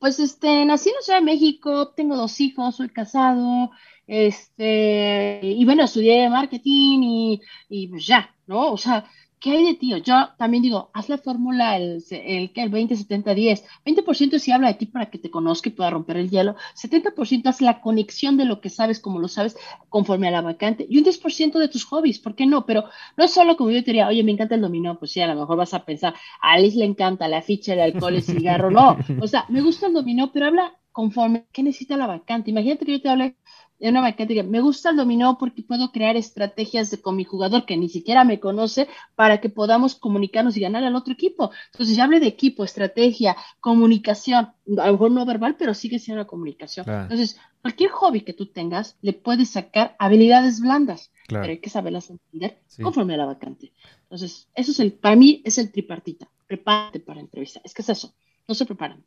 [0.00, 3.70] pues este, nací en la Ciudad de México, tengo dos hijos, soy casado,
[4.06, 8.72] este, y bueno, estudié marketing y, y pues ya, ¿no?
[8.72, 9.04] O sea,
[9.40, 9.92] ¿qué hay de ti?
[10.04, 13.64] Yo también digo, haz la fórmula, el, el, el 20, 70, 10.
[13.84, 16.56] 20% si habla de ti para que te conozca y pueda romper el hielo.
[16.74, 19.56] 70% haz la conexión de lo que sabes, como lo sabes,
[19.88, 20.86] conforme a la vacante.
[20.88, 22.66] Y un 10% de tus hobbies, ¿por qué no?
[22.66, 22.84] Pero
[23.16, 24.98] no es solo como yo te diría, oye, me encanta el dominó.
[24.98, 27.80] Pues sí, a lo mejor vas a pensar, a Alice le encanta la ficha, el
[27.80, 28.70] alcohol, el cigarro.
[28.70, 32.50] No, o sea, me gusta el dominó, pero habla conforme qué necesita la vacante.
[32.50, 33.34] Imagínate que yo te hable
[33.78, 37.24] de una vacante que me gusta el dominó porque puedo crear estrategias de, con mi
[37.24, 41.52] jugador que ni siquiera me conoce para que podamos comunicarnos y ganar al otro equipo.
[41.72, 46.26] Entonces, ya hablé de equipo, estrategia, comunicación, a lo mejor no verbal, pero sigue siendo
[46.26, 46.84] comunicación.
[46.86, 52.10] Entonces, cualquier hobby que tú tengas le puedes sacar habilidades blandas, pero hay que saberlas
[52.10, 53.72] entender conforme a la vacante.
[54.02, 56.28] Entonces, eso es el, para mí es el tripartita.
[56.46, 57.62] Prepárate para entrevista.
[57.64, 58.12] Es que es eso.
[58.46, 59.02] No se preparan,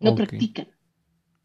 [0.00, 0.68] no practican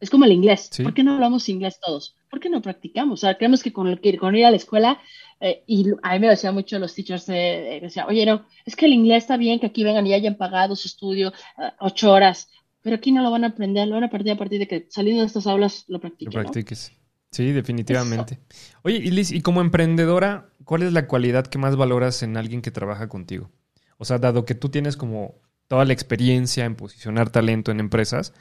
[0.04, 0.70] es como el inglés.
[0.82, 2.14] ¿Por qué no hablamos inglés todos?
[2.30, 3.20] ¿Por qué no practicamos?
[3.20, 5.00] O sea, creemos que con, con ir a la escuela,
[5.40, 8.84] eh, y a mí me decían mucho los teachers, eh, decían, oye, no, es que
[8.84, 12.50] el inglés está bien que aquí vengan y hayan pagado su estudio eh, ocho horas,
[12.82, 14.86] pero aquí no lo van a aprender, lo van a aprender a partir de que
[14.90, 16.34] saliendo de estas aulas lo practiquen.
[16.34, 16.92] Lo practiques.
[17.30, 18.38] Sí, definitivamente.
[18.82, 22.62] Oye, y Liz, y como emprendedora, ¿cuál es la cualidad que más valoras en alguien
[22.62, 23.50] que trabaja contigo?
[23.96, 25.34] O sea, dado que tú tienes como
[25.66, 28.34] toda la experiencia en posicionar talento en empresas,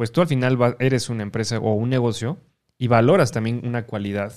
[0.00, 2.38] pues tú al final eres una empresa o un negocio
[2.78, 4.32] y valoras también una cualidad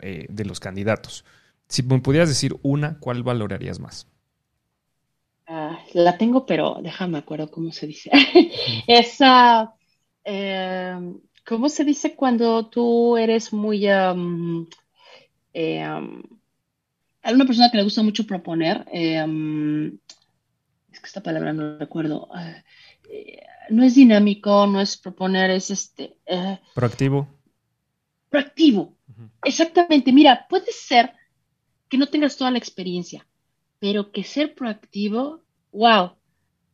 [0.00, 1.24] eh, de los candidatos.
[1.66, 4.06] Si me pudieras decir una, ¿cuál valorarías más?
[5.48, 8.12] Ah, la tengo, pero déjame acuerdo cómo se dice.
[8.86, 9.74] Esa,
[10.22, 13.90] em, ¿cómo se dice cuando tú eres muy...
[13.90, 14.68] Um,
[17.24, 19.18] una persona que le gusta mucho proponer, es
[21.00, 22.28] que esta palabra no recuerdo.
[22.32, 22.62] Ah,
[23.08, 26.16] eh, no es dinámico, no es proponer, es este...
[26.26, 27.28] Eh, proactivo.
[28.28, 28.96] Proactivo.
[29.44, 30.12] Exactamente.
[30.12, 31.12] Mira, puede ser
[31.88, 33.26] que no tengas toda la experiencia,
[33.78, 35.42] pero que ser proactivo,
[35.72, 36.12] wow,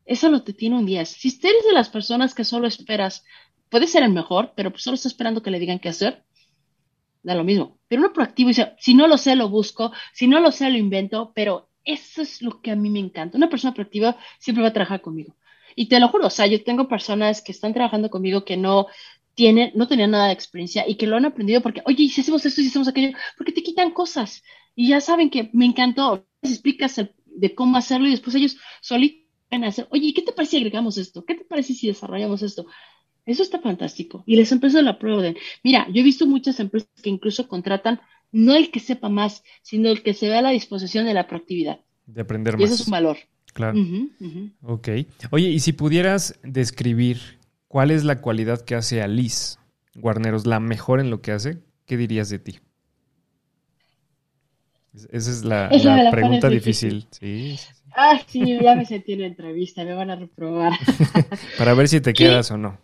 [0.04, 1.08] eso no te tiene un 10.
[1.08, 3.24] Si eres de las personas que solo esperas,
[3.68, 6.24] puede ser el mejor, pero pues solo estás esperando que le digan qué hacer,
[7.22, 7.78] da lo mismo.
[7.88, 10.76] Pero uno proactivo dice, si no lo sé, lo busco, si no lo sé, lo
[10.76, 13.36] invento, pero eso es lo que a mí me encanta.
[13.36, 15.36] Una persona proactiva siempre va a trabajar conmigo.
[15.76, 18.86] Y te lo juro, o sea, yo tengo personas que están trabajando conmigo que no
[19.34, 22.44] tienen, no tenían nada de experiencia y que lo han aprendido porque, oye, si hacemos
[22.46, 24.42] esto, si hacemos aquello, porque te quitan cosas.
[24.74, 26.26] Y ya saben que me encantó.
[26.42, 30.32] Les explicas de cómo hacerlo y después ellos solitos van a hacer, oye, ¿qué te
[30.32, 31.24] parece si agregamos esto?
[31.24, 32.66] ¿Qué te parece si desarrollamos esto?
[33.26, 34.22] Eso está fantástico.
[34.26, 35.36] Y las empresas lo aprueben.
[35.62, 38.00] Mira, yo he visto muchas empresas que incluso contratan
[38.32, 41.26] no el que sepa más, sino el que se vea a la disposición de la
[41.26, 41.80] proactividad.
[42.06, 42.60] De aprender más.
[42.60, 43.16] Y eso es un valor.
[43.54, 43.78] Claro.
[44.62, 44.88] Ok.
[45.30, 47.18] Oye, y si pudieras describir
[47.68, 49.58] cuál es la cualidad que hace a Liz
[49.94, 52.58] Guarneros la mejor en lo que hace, ¿qué dirías de ti?
[55.10, 55.70] Esa es la,
[56.10, 57.06] pregunta difícil.
[57.10, 57.56] Sí,
[57.96, 60.72] Ah, sí, ya me sentí en la entrevista, me van a reprobar.
[61.58, 62.78] Para ver si te quedas o no.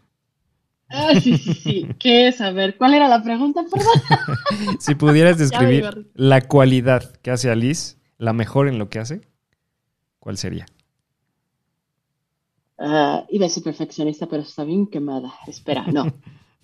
[0.89, 1.89] Ah, sí, sí, sí.
[1.99, 2.41] ¿Qué es?
[2.41, 3.65] A ver, ¿cuál era la pregunta?
[3.71, 4.77] Perdón.
[4.81, 9.21] si pudieras describir la cualidad que hace a Liz, la mejor en lo que hace,
[10.21, 10.67] ¿cuál sería?
[12.79, 15.35] Uh, iba a ser perfeccionista, pero está bien quemada.
[15.47, 16.05] Espera, no.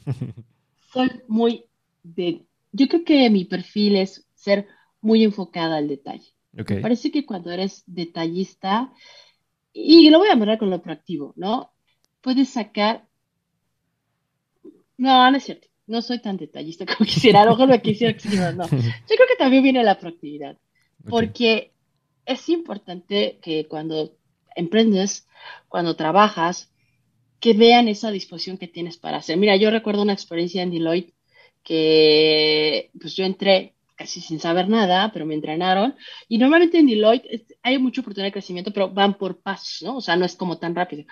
[0.92, 1.64] Soy muy
[2.02, 2.46] de...
[2.72, 4.66] Yo creo que mi perfil es ser
[5.00, 6.32] muy enfocada al detalle.
[6.80, 8.92] Parece que cuando eres detallista,
[9.74, 11.72] y lo voy a mirar con lo proactivo, ¿no?
[12.22, 13.06] Puedes sacar...
[14.96, 15.68] No, no es cierto.
[15.86, 17.42] No soy tan detallista como quisiera.
[17.42, 18.64] A lo mejor me quisiera no.
[18.64, 20.56] Yo creo que también viene la proactividad.
[21.08, 21.72] Porque
[22.26, 24.16] es importante que cuando
[24.54, 25.28] emprendes,
[25.68, 26.72] cuando trabajas,
[27.40, 29.36] que vean esa disposición que tienes para hacer.
[29.36, 31.14] Mira, yo recuerdo una experiencia en Deloitte
[31.62, 35.94] que pues yo entré casi sin saber nada, pero me entrenaron.
[36.28, 39.96] Y normalmente en Deloitte hay mucha oportunidad de crecimiento, pero van por pasos, ¿no?
[39.96, 41.04] O sea, no es como tan rápido.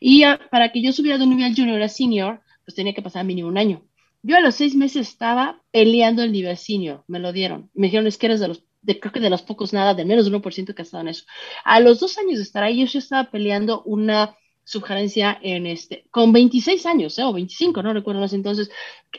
[0.00, 3.24] Y para que yo subiera de un nivel junior a senior, pues tenía que pasar
[3.24, 3.84] mínimo un año.
[4.22, 7.70] Yo a los seis meses estaba peleando el nivel senior, me lo dieron.
[7.74, 10.06] Me dijeron, es que eres de los de, creo que de los pocos nada, del
[10.06, 11.24] menos del 1% que ha estado en eso.
[11.64, 16.06] A los dos años de estar ahí, yo ya estaba peleando una subgerencia en este,
[16.10, 17.24] con 26 años, ¿eh?
[17.24, 18.70] o 25, no recuerdo más entonces,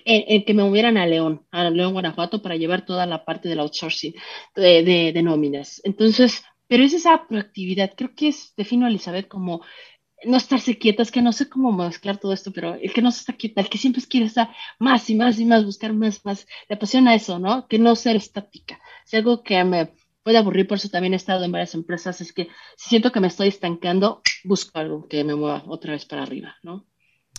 [0.06, 3.60] en, que me movieran a León, a León, Guanajuato, para llevar toda la parte del
[3.60, 4.14] outsourcing
[4.56, 5.82] de, de, de nóminas.
[5.84, 9.62] Entonces, pero es esa proactividad, creo que es, defino a Elizabeth como
[10.24, 13.12] no estarse quieta, es que no sé cómo mezclar todo esto, pero el que no
[13.12, 16.24] se está quieta, el que siempre quiere estar más y más y más, buscar más,
[16.26, 17.68] más, le apasiona eso, ¿no?
[17.68, 18.80] Que no ser estática.
[19.12, 19.92] Si algo que me
[20.24, 22.48] puede aburrir, por eso también he estado en varias empresas, es que
[22.78, 26.56] si siento que me estoy estancando, busco algo que me mueva otra vez para arriba,
[26.64, 26.86] ¿no?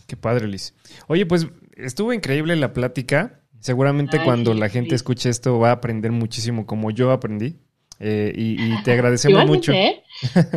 [0.07, 0.74] Qué padre, Liz.
[1.07, 3.40] Oye, pues estuvo increíble la plática.
[3.59, 7.57] Seguramente cuando la gente escuche esto va a aprender muchísimo como yo aprendí.
[8.01, 9.73] Eh, y, te agradecemos mucho.
[9.73, 10.03] ¿eh?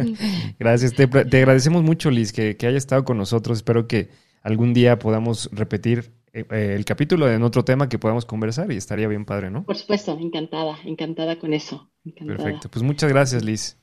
[0.60, 3.60] Gracias, te, agradecemos mucho, Liz, que, que hayas estado con nosotros.
[3.60, 4.10] Espero que
[4.42, 9.26] algún día podamos repetir el capítulo en otro tema que podamos conversar y estaría bien
[9.26, 9.64] padre, ¿no?
[9.64, 11.90] Por supuesto, encantada, encantada con eso.
[12.04, 13.78] Perfecto, pues muchas gracias, Liz.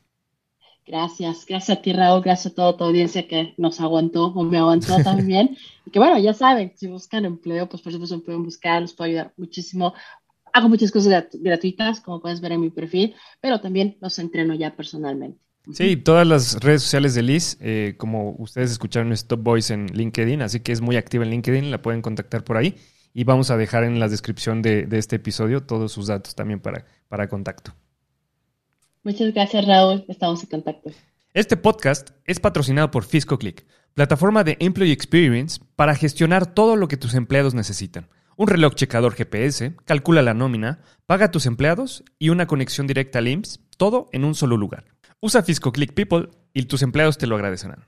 [0.84, 4.58] Gracias, gracias a ti Raúl, gracias a toda tu audiencia que nos aguantó o me
[4.58, 5.56] aguantó también.
[5.86, 9.08] y que bueno, ya saben, si buscan empleo, pues por supuesto pueden buscar, los puedo
[9.08, 9.94] ayudar muchísimo.
[10.52, 14.76] Hago muchas cosas gratuitas, como puedes ver en mi perfil, pero también los entreno ya
[14.76, 15.40] personalmente.
[15.72, 19.86] Sí, todas las redes sociales de Liz, eh, como ustedes escucharon, es Top Voice en
[19.86, 22.74] LinkedIn, así que es muy activa en LinkedIn, la pueden contactar por ahí.
[23.14, 26.60] Y vamos a dejar en la descripción de, de este episodio todos sus datos también
[26.60, 27.74] para, para contacto.
[29.04, 30.04] Muchas gracias, Raúl.
[30.08, 30.90] Estamos en contacto.
[31.34, 33.64] Este podcast es patrocinado por FiscoClick,
[33.94, 38.08] plataforma de Employee Experience para gestionar todo lo que tus empleados necesitan.
[38.36, 43.18] Un reloj checador GPS, calcula la nómina, paga a tus empleados y una conexión directa
[43.18, 44.84] al IMSS, todo en un solo lugar.
[45.24, 47.86] Usa FiscoClick People y tus empleados te lo agradecerán.